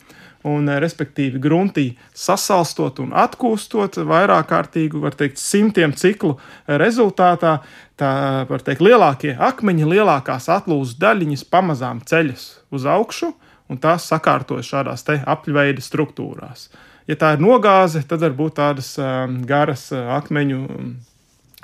[0.45, 6.37] un, eh, respektīvi, gruntī sasalstot un atkūstot vairāk kārtīgu, var teikt, simtiem ciklu
[6.69, 7.59] rezultātā.
[7.99, 8.11] Tā
[8.49, 13.31] var teikt, lielākie akmeņi, lielākās atlūzas daļiņas pamazām ceļas uz augšu,
[13.71, 16.69] un tās sakārtojas šādās apļveida struktūrās.
[17.07, 20.95] Ja tā ir nogāze, tad var būt tādas um, garas uh, akmeņu um,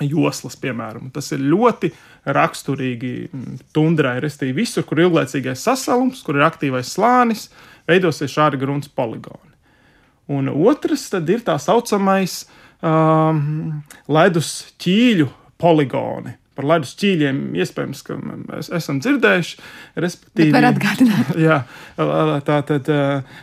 [0.01, 1.09] joslas, piemēram.
[1.13, 1.91] Tas ir ļoti
[2.25, 8.33] raksturīgi mm, tundrai, restīvi visur, kur ir ilglaicīgais sasalums, kur ir aktīvais slānis, uh, veidosies
[8.33, 9.51] šādi grunts poligoni.
[10.31, 12.43] Un otrs ir tā saucamais
[12.79, 15.27] um, ledus ķīļu
[15.61, 16.37] poligoni.
[16.55, 19.57] Par ledus ķīļiem iespējams, ka mēs esam dzirdējuši.
[20.03, 21.33] Respektīvi, var atgādināt.
[21.47, 21.61] Jā,
[22.47, 23.35] tā tad uh,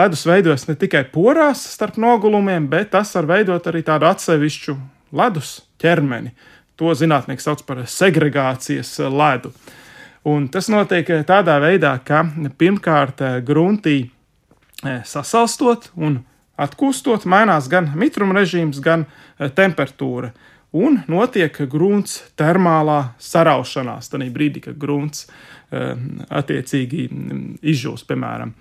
[0.00, 4.76] ledus veidojas ne tikai porās starp nogulumiem, bet tas var veidot arī tādu atsevišķu
[5.16, 6.32] ledus ķermeni.
[6.80, 9.52] To zinātnieki sauc par segregācijas ledu.
[9.52, 9.85] Uh,
[10.26, 12.24] Un tas notiek eh, tādā veidā, ka
[12.58, 13.98] pirmkārt eh, gruntī
[14.82, 16.18] eh, sasalstot un
[16.58, 19.04] atkūstot, mainās gan mitruma režīms, gan
[19.38, 20.32] temperatūra.
[20.76, 25.26] Un notiek grunts termālā saraušanās, tajā brīdī, kad grunts
[25.70, 28.54] attiecīgi mm, izžūst, piemēram.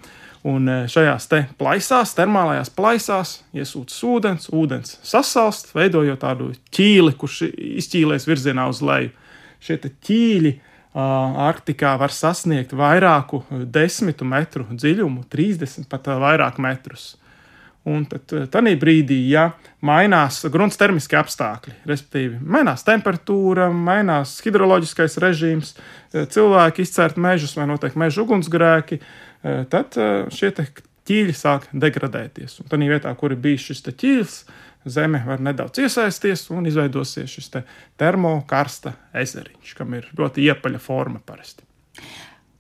[0.52, 8.28] Un šajās te plaisās, termālajās plaisās, iesūcas ūdens, ūdens sasalst, veidojot tādu ķīli, kurš izķīlēs
[8.28, 9.16] virzienā uz leju.
[9.64, 17.16] Šie ķīļi uh, Arktikā var sasniegt vairāku desmitu metru dziļumu, 30 pat vairāk metrus.
[17.86, 19.52] Un tad, tādā brīdī, ja
[19.86, 25.76] mainās grunts termiskie apstākļi, respektīvi, mainās temperatūra, mainās hidroloģiskais režīms,
[26.16, 28.98] cilvēki izcērt mežus vai notiek meža ugunsgrēki,
[29.70, 30.00] tad
[30.34, 30.50] šie
[31.06, 32.64] ķīļi sāk degradēties.
[32.64, 34.40] Un tādā vietā, kur ir bijis šis ķīlis,
[34.86, 37.64] Zeme var nedaudz iesaisties un izveidosies šis te
[37.98, 41.66] termokarsta ezeriņš, kam ir ļoti iepaļa forma parasti.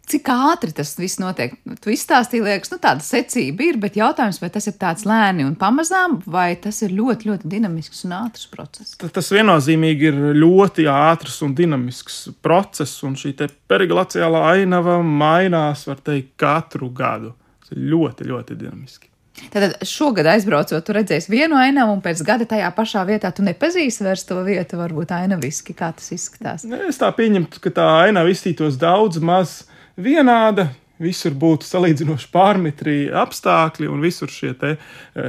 [0.05, 1.55] Cik ātri tas viss notiek?
[1.81, 5.55] Tu izstāstīji, liekas, nu, tāda secība ir, bet jautājums, vai tas ir tāds lēni un
[5.57, 8.93] pamazām, vai tas ir ļoti, ļoti dinamisks un ātrs process?
[9.01, 13.33] Tas viennozīmīgi ir ļoti ātrs un dinamisks process, un šī
[13.69, 17.33] periglaciālā ainava mainās, var teikt, katru gadu.
[17.65, 19.09] Tas ir ļoti, ļoti dinamiski.
[19.51, 24.05] Tad šogad aizbraucot, tu redzēsi vienu ainavu, un pēc gada tajā pašā vietā tu nepazīsi
[24.05, 26.65] vairs to vietu, varbūt ainaviski, kā tas izskatās.
[26.87, 29.63] Es tā pieņemtu, ka tā ainava izstītos daudz maz
[29.99, 30.69] vienāda.
[30.95, 34.77] Visur būtu salīdzinoši pārmetri apstākļi, un visur šie e,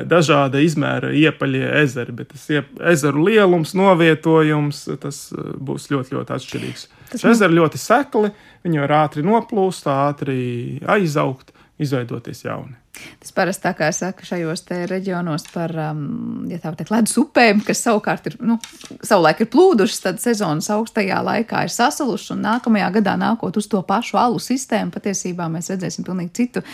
[0.06, 2.14] dažāda izmēra iepaļie ezeri.
[2.14, 2.44] Bet tas
[2.92, 6.86] ezeru lielums, novietojums, tas e, būs ļoti, ļoti atšķirīgs.
[7.10, 8.30] Tas Šie ezeri ļoti sekli,
[8.62, 10.38] viņi var ātri noplūst, ātri
[10.86, 11.50] aizaugt,
[11.82, 12.78] izveidoties jauni.
[13.20, 17.82] Tas parasti tā kā saka šajos reģionos par, um, ja tā teikt, ledus upēm, kas
[17.84, 18.58] savukārt ir, nu,
[19.00, 23.82] savulaik ir plūdušas, tad sezonas augstajā laikā ir sasalušas, un nākamajā gadā nākot uz to
[23.86, 26.68] pašu alu sistēmu, patiesībā mēs redzēsim pilnīgi citu uh,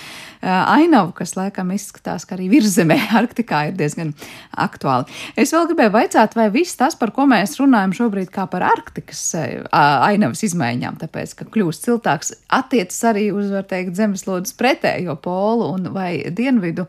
[0.76, 4.12] ainavu, kas laikam izskatās, ka arī virzemē Arktikā ir diezgan
[4.52, 5.11] aktuāli.
[5.38, 9.24] Es vēl gribēju vaicāt, vai viss tas, par ko mēs runājam šobrīd, kā par Arktikas
[9.38, 15.72] uh, ainavas izmaiņām, tāpēc, ka kļūst siltāks, attiecas arī uz, var teikt, zemeslodes pretējo polu,
[15.76, 16.87] un vai vai dienvidu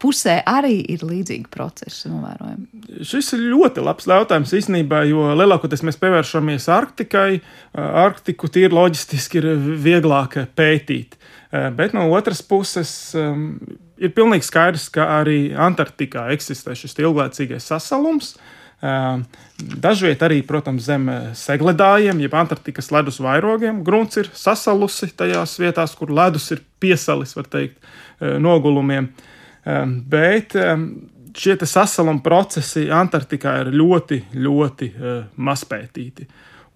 [0.00, 2.66] pusē arī ir līdzīgi procesi novērojami?
[3.06, 7.40] Šis ir ļoti labs jautājums īstenībā, jo lielākoties mēs pievēršamies Arktikai.
[7.78, 9.50] Arktiku tīri loģistiski ir
[9.84, 11.18] vieglāk pētīt.
[11.48, 18.34] Bet no otras puses ir pilnīgi skaidrs, ka arī Antarktikā eksistē šis ilglaicīgais sasalums.
[18.78, 23.80] Dažviet arī, protams, zem segledājiem, jeb Antarktikas ledus vairogiem.
[23.82, 27.80] Grunts ir sasalusi tajās vietās, kur ledus ir piesalis, var teikt,
[28.20, 29.10] nogulumiem.
[30.08, 30.54] Bet
[31.38, 34.92] šie sasaluma procesi Antarktikā ir ļoti, ļoti
[35.36, 36.28] mazpētīti.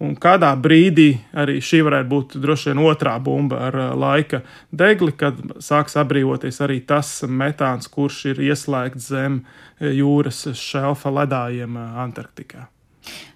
[0.03, 5.37] Un kādā brīdī arī šī varētu būt droši vien otrā bumba ar laika degli, kad
[5.63, 9.43] sāks atbrīvoties arī tas metāns, kurš ir ieslēgts zem
[9.79, 12.67] jūras šelfa ledājiem Antarktikā.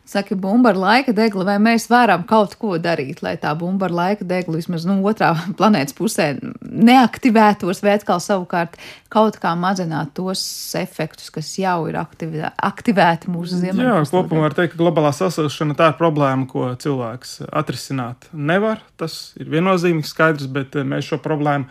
[0.08, 3.96] Saka, bumba ar laika degli, vai mēs varam kaut ko darīt, lai tā bumba ar
[3.96, 6.30] laika degli vismaz nu, otrā planētas pusē
[6.64, 8.78] neaktivētos, vai atkal savukārt
[9.12, 10.42] kaut kā mazināt tos
[10.80, 13.98] efektus, kas jau ir aktivē, aktivēti mūsu ziemeļā.
[13.98, 18.80] Jā, kopumā var teikt, ka globālā sasilšana tā ir problēma, ko cilvēks atrisināt nevar.
[18.96, 21.68] Tas ir viennozīmīgi skaidrs, bet mēs šo problēmu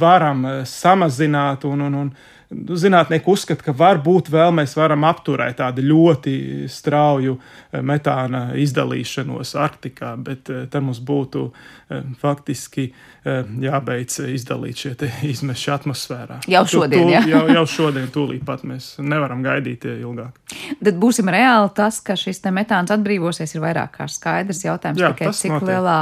[0.00, 2.12] varam samazināt un, un, un
[2.50, 6.32] zinātnieki uzskata, ka varbūt vēl mēs varam apturēt tādu ļoti
[6.70, 14.94] strauju eh, metāna izdalīšanos Arktikā, bet eh, tam mums būtu eh, faktiski jābeidz izdalīt šie
[15.32, 16.38] izmeši atmosfērā.
[16.50, 20.40] Jau šodien, tu, tu, jau, jau šodien, tūlīt pat mēs nevaram gaidīt ilgāk.
[20.80, 25.34] Tad būsim reāli tas, ka šis metāns atbrīvosies, ir vairāk kā skaidrs jautājums, Jā, tikai
[25.36, 25.68] cik notiek.
[25.68, 25.98] lielā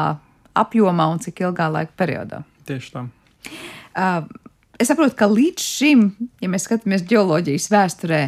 [0.62, 2.44] apjomā un cik ilgā laika periodā.
[2.70, 3.04] Tieši tā.
[3.98, 4.22] Uh,
[4.78, 6.04] Es saprotu, ka līdz šim,
[6.38, 8.20] ja mēs skatāmies geoloģijas vēsturē,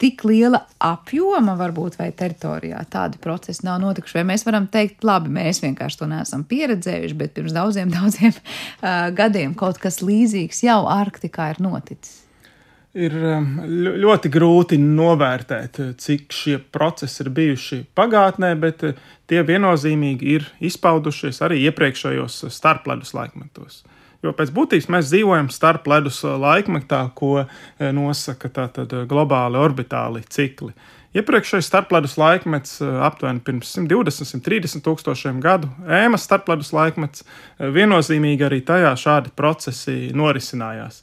[0.00, 4.20] tik liela apjoma varbūt vai teritorijā tādi procesi nav notikuši.
[4.20, 9.10] Vai mēs varam teikt, labi, mēs vienkārši to neesam pieredzējuši, bet pirms daudziem, daudziem uh,
[9.16, 12.20] gadiem kaut kas līdzīgs jau Arktikā ir noticis.
[12.90, 18.82] Ir ļoti grūti novērtēt, cik šie procesi ir bijuši pagātnē, bet
[19.30, 23.84] tie viennozīmīgi ir izpaudušies arī iepriekšējos starpledus laikmetos.
[24.20, 27.46] Jo pēc būtības mēs dzīvojam starp ledus laikmetā, ko e,
[27.96, 30.74] nosaka tātad globāli orbitāli cikli.
[31.16, 37.24] Iepriekšējais starpledus laikmets, aptuveni pirms 120, 130 tūkstošiem gadu, ēmas starpledus laikmets,
[37.58, 41.00] viennozīmīgi arī tajā šādi procesi norisinājās.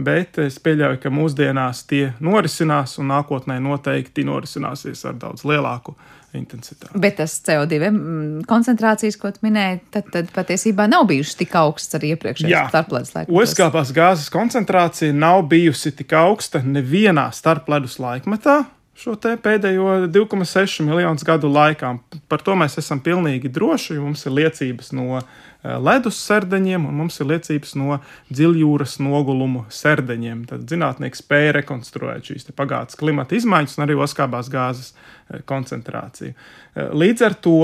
[0.00, 5.98] Bet es pieļauju, ka mūsdienās tie norisinās un nākotnē noteikti norisināsies ar daudz lielāku
[6.36, 6.98] intensitāti.
[7.00, 12.14] Bet tas CO2 mm, koncentrācijas, ko minēji, tad, tad patiesībā nav bijušas tik augstas arī
[12.14, 13.38] iepriekšējā starpledus laikā.
[13.42, 18.62] Oskāpās gāzes koncentrācija nav bijusi tik augsta nevienā starpledus laikmetā.
[19.00, 21.94] Šo pēdējo 2,6 miljonus gadu laikā.
[22.28, 23.96] Par to mēs esam pilnīgi droši.
[23.96, 25.28] Mums ir liecības no uh,
[25.60, 27.98] Eh, ledus sērdeņiem, un mums ir liecības no
[28.32, 30.46] dziļjūras nogulumu sērdeņiem.
[30.48, 36.32] Tad zinātnieki spēja rekonstruēt šīs pagātnes klimata izmaiņas un arī oskābās gāzes eh, koncentrāciju.
[36.32, 37.60] Eh, līdz ar to,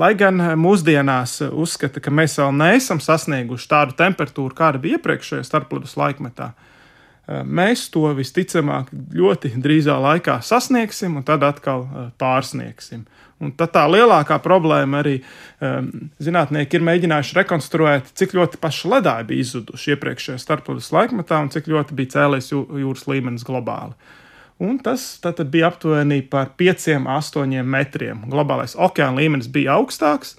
[0.00, 5.92] lai gan mūsdienās uzskata, ka mēs vēl neesam sasnieguši tādu temperatūru, kāda bija iepriekšējā starpledus
[6.00, 6.48] laikmetā,
[7.26, 11.86] mēs to visticamāk ļoti drīzā laikā sasniegsim un tad atkal
[12.20, 13.06] pārsniegsim.
[13.42, 15.90] Un tad tā lielākā problēma arī um,
[16.22, 21.68] zinātnieki ir mēģinājuši rekonstruēt, cik ļoti paši ledāji bija izzuduši iepriekšējā starptautas laikmetā un cik
[21.68, 23.92] ļoti bija cēlies jūras līmenis globāli.
[24.56, 25.04] Un tas
[25.52, 28.24] bija aptuveni par 5-8 metriem.
[28.32, 30.38] Globālais okeāna līmenis bija augstāks,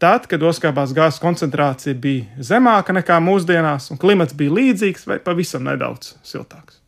[0.00, 5.66] tad, kad oskābās gāzes koncentrācija bija zemāka nekā mūsdienās, un klimats bija līdzīgs vai pavisam
[5.68, 6.80] nedaudz siltāks.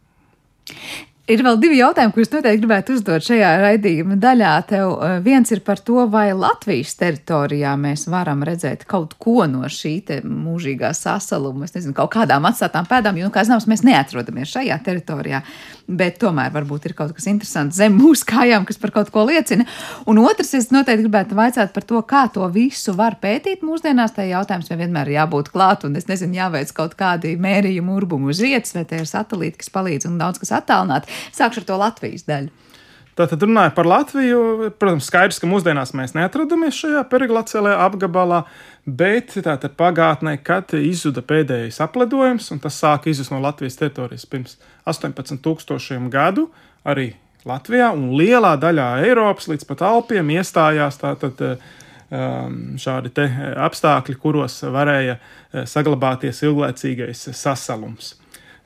[1.30, 4.54] Ir vēl divi jautājumi, kurus noteikti gribētu uzdot šajā raidījuma daļā.
[4.66, 9.62] Tev eh, viens ir par to, vai Latvijas teritorijā mēs varam redzēt kaut ko no
[9.70, 14.50] šī mūžīgā sasaluma, es nezinu, kaut kādām atstātām pēdām, jo, nu, kā zināms, mēs neatrodamies
[14.50, 15.44] šajā teritorijā,
[15.86, 19.68] bet tomēr varbūt ir kaut kas interesants zem mūsu kājām, kas par kaut ko liecina.
[20.10, 24.16] Un otrs, es noteikti gribētu vaicāt par to, kā to visu var pētīt mūsdienās.
[24.18, 28.34] Tā jautājums vai vienmēr ir jābūt klāt, un es nezinu, jāveic kaut kādi mērījumi urbumu
[28.34, 31.11] uz vietas, vai tie ir satelīti, kas palīdz un daudz kas attālināt.
[31.34, 32.52] Sākšu ar to Latvijas daļu.
[33.12, 38.38] Tātad runājot par Latviju, protams, skaidrs, ka mūsdienās mēs neatrodamies šajā periglaciālajā apgabalā,
[38.88, 44.56] bet tātad pagātnē, kad izzuda pēdējais apledojums, un tas sāka izzust no Latvijas teritorijas pirms
[44.88, 46.46] 18,000 gadu,
[46.88, 47.10] arī
[47.44, 53.12] Latvijā un lielā daļā Eiropas līdz pat Alpiem iestājās tātad um, šādi
[53.68, 58.14] apstākļi, kuros varēja uh, saglabāties ilglaicīgais sasalums.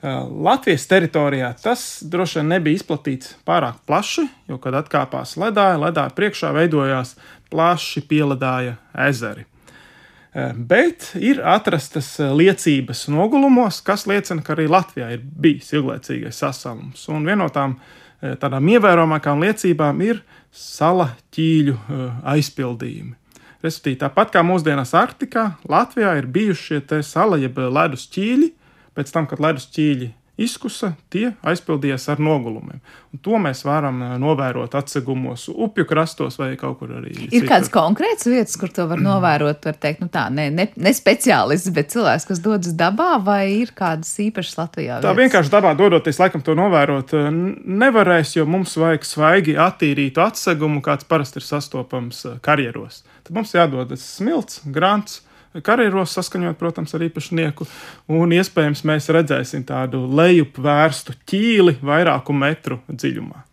[0.03, 6.51] Latvijas teritorijā tas droši vien nebija izplatīts pārāk plaši, jo, kad atkāpās ledāja, ledāja priekšā
[6.53, 7.15] veidojās
[7.49, 8.75] plaši pieledāja
[9.07, 9.47] ezeri.
[10.53, 17.07] Bet ir atrastas liecības nogulumos, kas liecina, ka arī Latvijā ir bijis ilglaicīgais sasalums.
[17.09, 17.79] Un viena no tām
[18.21, 20.21] tādām ievērojamākām liecībām ir
[20.53, 21.73] sala ķīļu
[22.35, 23.15] aizpildījumi.
[23.65, 28.51] Respektīvi, tāpat kā mūsdienās Arktikā, Latvijā ir bijuši šie sala jeb ledus ķīļi,
[28.97, 32.79] pēc tam, kad ledus ķīļi izkusa, tie aizpildījās ar nogulumiem.
[33.13, 37.13] Un to mēs varam eh, novērot atsegumos, upju krastos vai kaut kur arī.
[37.15, 37.47] Ir citur.
[37.49, 41.73] kādas konkrētas vietas, kur to var novērot, var teikt, nu tā, ne, ne, ne speciālists,
[41.73, 44.99] bet cilvēks, kas dodas dabā, vai ir kādas īpašas Latvijā?
[45.01, 45.21] Tā vietas?
[45.23, 47.29] vienkārši dabā dodoties, laikam to novērot eh,
[47.83, 53.01] nevarēs, jo mums vajag svaigi attīrītu atsegumu, kāds parasti ir sastopams eh, karjeros.
[53.25, 55.23] Tad mums jādodas smilts, grants
[55.65, 57.67] karjeros saskaņot, protams, ar īpašnieku.
[58.17, 63.43] Un iespējams mēs redzēsim tādu lejup vērstu ķīli vairāku metru dziļumā.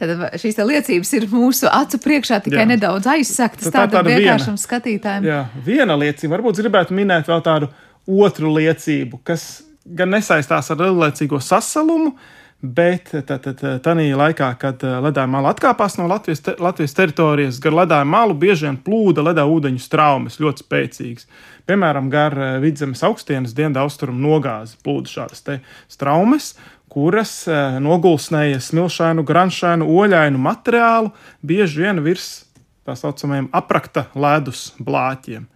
[0.00, 2.68] Tad šīs liecības ir mūsu acu priekšā tikai jā.
[2.70, 5.26] nedaudz aizsaktas tā tādam tā vienkāršam viena, skatītājam.
[5.28, 6.38] Jā, viena liecība.
[6.38, 7.68] Varbūt gribētu minēt vēl tādu
[8.08, 12.14] otru liecību, kas gan nesaistās ar lielācīgo sasalumu,
[12.60, 18.04] Bet tādā laikā, kad eh, ledāja māla atkāpās no Latvijas, te, Latvijas teritorijas, gar ledāja
[18.04, 21.24] mālu bieži vien plūda ledā ūdeņu straumes ļoti spēcīgas.
[21.64, 25.40] Piemēram, gar eh, vidzemes augstienes dienvidu austrumu nogāzi plūda šādas
[25.88, 26.52] straumes,
[26.92, 32.42] kuras eh, nogulsnēja smilšainu, granšainu, oļainu materiālu bieži vien virs
[32.84, 35.48] tā saucamajiem aprakta ledus blāķiem.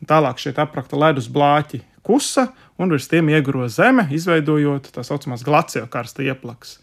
[0.00, 2.50] Un tālāk šie aprakta ledus blāķi kusa
[2.80, 6.78] un virs tiem ieguro zeme, izveidojot tā saucamās glaciokarsta ieplakas.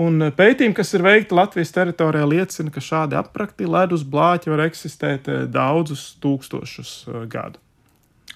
[0.00, 4.66] Un eh, pētījumi, kas ir veikti Latvijas teritorijā, liecina, ka šādi aprakti ledus blāķi var
[4.68, 7.60] eksistēt eh, daudzus tūkstošus eh, gadu.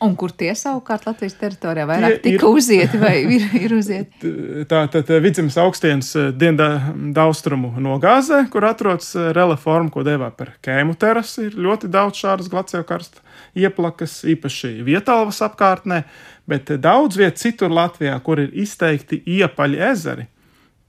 [0.03, 4.33] Un kur tie savukārt Latvijas teritorijā vairāk tie tika ir, uzieti vai ir, ir uzieti?
[4.71, 11.61] Tā tad vidzemes augstienes dienvidaustrumu nogāzē, kur atrodas reliforma, ko dēvā par kēmu terasi, ir
[11.69, 13.23] ļoti daudz šādas glaciokarsta
[13.55, 16.03] ieplakas, īpaši vietālvas apkārtnē,
[16.51, 20.27] bet daudz viet citur Latvijā, kur ir izteikti iepaļi ezeri,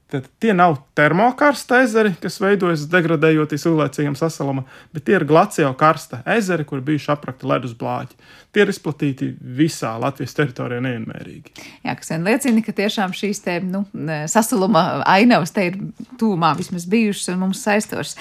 [0.06, 4.62] Tad tie nav termokarsta ezeri, kas veidojas degradējoties ilglaicīgam sasalumam,
[4.94, 8.14] bet tie ir glaciāli karsta ezeri, kur bijuši aprakti ledus blāķi.
[8.54, 11.66] Tie ir izplatīti visā Latvijas teritorijā nevienmērīgi.
[11.82, 13.82] Jā, kas vien liecina, ka tiešām šīs te, nu,
[14.30, 15.82] sasaluma ainavas te ir
[16.22, 18.14] tūmā vismaz bijušas un mums saistošas.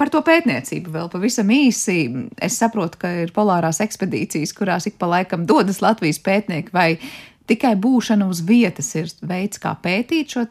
[0.00, 2.00] Par to pētniecību vēl pavisam īsi.
[2.40, 6.94] Es saprotu, ka ir polārās ekspedīcijas, kurās ik pa laikam dodas Latvijas pētnieki vai
[7.48, 10.44] tikai būšana uz vietas ir veids, kā pētīt šo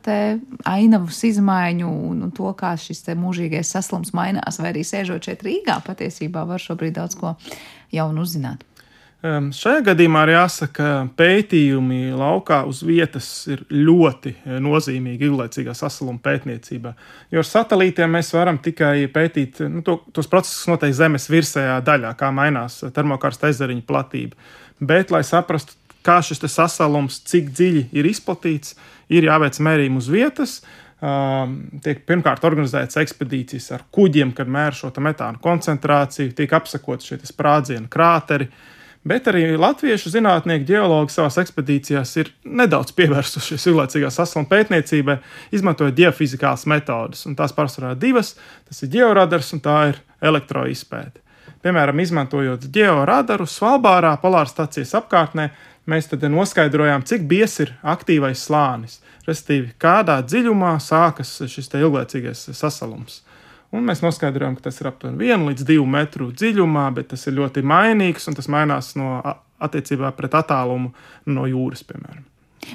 [0.67, 5.79] ainavas izmaiņu un, un to, kā šis mūžīgais saslums mainās, vai arī sēžot šeit Rīgā,
[5.85, 7.35] patiesībā var šobrīd daudz ko
[7.93, 8.65] jaunu uzzināt.
[9.25, 15.73] Um, šajā gadījumā arī jāsaka, ka pētījumi laukā uz vietas ir ļoti eh, nozīmīgi ilglaicīgā
[15.73, 16.91] sasaluma pētniecībā.
[17.33, 22.13] Jo ar satelītiem mēs varam tikai pētīt nu, to, tos procesus, notiek Zemes virsējā daļā,
[22.19, 24.37] kā mainās termokārsta ezeriņa platība.
[24.77, 25.73] Bet, lai saprastu
[26.07, 28.77] kā šis sasalums, cik dziļi ir izplatīts,
[29.11, 30.59] ir jāveic mērījumi uz vietas.
[30.97, 37.19] Um, tiek pirmkārt organizētas ekspedīcijas ar kuģiem, kad mēra šo metānu koncentrāciju, tiek apsakot šie
[37.27, 38.49] sprādzienu krāteri.
[39.07, 45.19] Bet arī latviešu zinātnieki, geologi savā ekspedīcijās ir nedaudz pievērsušies ilglaicīgā sasluma pētniecībai,
[45.55, 47.23] izmantojot geofizikālas metodes.
[47.37, 48.33] Tās pārsvarā divas-
[48.67, 51.21] tas ir georadars un tā ir elektroizpēte.
[51.63, 55.49] Piemēram, izmantojot georadaru Svalbārā, polāra stācijas apkārtnē,
[55.89, 63.23] mēs tad noskaidrojām, cik biezs ir aktīvais slānis, respektīvi, kādā dziļumā sākas šis ilglaicīgais sasalums.
[63.75, 67.35] Un mēs noskaidrojām, ka tas ir aptuveni 1 līdz 2 metru dziļumā, bet tas ir
[67.35, 69.17] ļoti mainīgs un tas mainās no
[69.59, 70.93] attiecībā pret attālumu
[71.27, 72.23] no jūras, piemēram.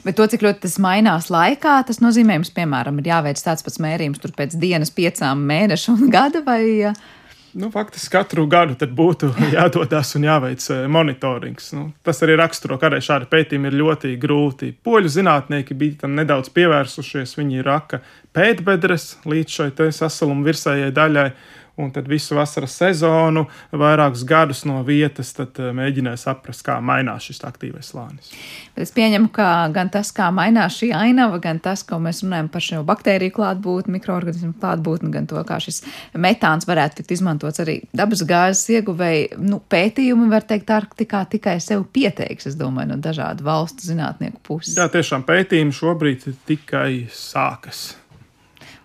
[0.04, 3.80] Bet to, cik ļoti tas mainās laikā, tas nozīmē, ka, piemēram, ir jāveic tāds pats
[3.82, 6.62] mērījums pēc dienas, piecām mēnešu un gada vai.
[7.53, 11.72] Nu, faktiski katru gadu būtu jādodas un jāveic eh, monitorings.
[11.76, 14.72] Nu, tas arī raksturo, ka arī šādi pētījumi ir ļoti grūti.
[14.84, 17.36] Poļu zinātnieki bija tam nedaudz pievērsušies.
[17.36, 18.00] Viņi raka
[18.32, 21.26] pētbedres līdz šai sasaluma virsējai daļai
[21.76, 27.28] un tad visu vasaras sezonu, vairākus gadus no vietas, tad eh, mēģināja saprast, kā mainās
[27.28, 28.32] šis aktīvais slānis.
[28.74, 32.50] Bet es pieņemu, ka gan tas, kā mainās šī ainava, gan tas, ko mēs runājam
[32.52, 37.78] par šo baktēriju klātbūtni, mikroorganismu klātbūtni, gan to, kā šis metāns varētu tikt izmantots arī
[37.96, 43.44] dabas gāzes ieguvēji, nu, pētījumi, var teikt, Arktikā tikai sev pieteiks, es domāju, no dažādu
[43.44, 44.76] valstu zinātnieku puses.
[44.78, 47.90] Jā, tiešām pētījumi šobrīd tikai sākas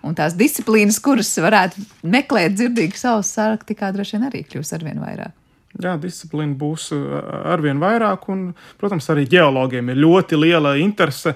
[0.05, 5.46] un tās disciplīnas, kuras varētu meklēt dzirdīgas auss Arktikā, droši vien arī kļūs arvien vairāk.
[5.77, 8.47] Jā, disciplīna būs arvien vairāk, un,
[8.81, 11.35] protams, arī geologiem ir ļoti liela interese.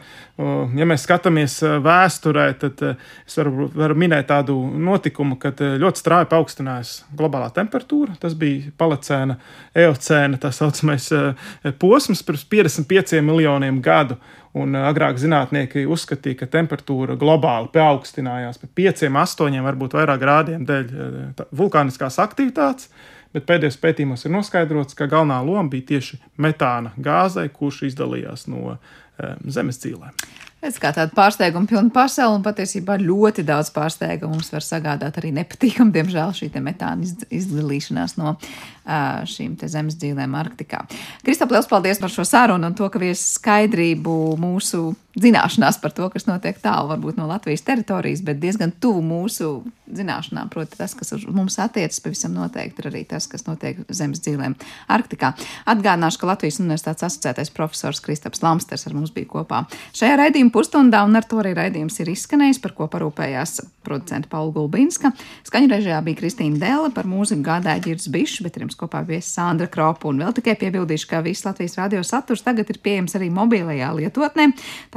[0.77, 6.95] Ja mēs skatāmies vēsturē, tad es varu, varu minēt tādu notikumu, kad ļoti strauji paaugstinājās
[7.19, 8.17] globālā temperatūra.
[8.23, 9.37] Tas bija palecēna,
[9.85, 11.11] eocēna, tā saucamais
[11.77, 14.17] posms pirms 55 miljoniem gadu.
[14.57, 20.89] Un agrāk zinātnieki uzskatīja, ka temperatūra globāli paaugstinājās par 5, 8, varbūt vairāk grādiem dēļ
[21.55, 22.89] vulkāniskās aktivitātes
[23.35, 28.77] bet pēdējos pētījumos ir noskaidrots, ka galvenā loma bija tieši metāna gāzei, kurš izdalījās no
[29.47, 30.15] zemes dzīvēm.
[30.61, 35.31] Redz, kā tāda pārsteiguma pilna pasaule, un patiesībā ļoti daudz pārsteigumu mums var sagādāt arī
[35.33, 38.35] nepatīkami, diemžēl, šī metāna izdalīšanās no
[39.31, 40.83] šīm zemes dzīvēm Arktikā.
[41.25, 46.07] Kristap, liels paldies par šo sarunu un to, ka viesi skaidrību mūsu zināšanās par to,
[46.13, 49.49] kas notiek tālu, varbūt no Latvijas teritorijas, bet diezgan tuvu mūsu
[49.91, 50.49] zināšanām.
[50.51, 54.55] Proti, tas, kas uz mums attiecas, pavisam noteikti ir arī tas, kas notiek zemes dzīvēm
[54.91, 55.33] Arktikā.
[55.71, 59.65] Atgādināšu, ka Latvijas Universitātes asociētais profesors Kristaps Lamsters ar mums bija kopā
[59.97, 64.53] šajā raidījuma pusstundā, un ar to arī raidījums ir izskanējis, par ko parūpējās producenta Paula
[64.55, 65.11] Gulbinska.
[65.47, 69.23] Skaņu režijā bija Kristīna Dēla, par mūziku gādāja Girds Bišs, bet ar jums kopā bija
[69.25, 70.07] Sandra Kropa.
[70.11, 74.51] Un vēl tikai piebildīšu, ka viss Latvijas radio saturs tagad ir pieejams arī mobilajā lietotnē.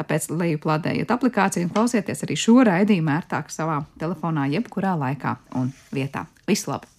[0.04, 6.26] Tāpēc lejuplādējiet aplikāciju un klausieties arī šo raidījumu ērtāk savā telefonā, jebkurā laikā un vietā.
[6.44, 6.90] Visu labu!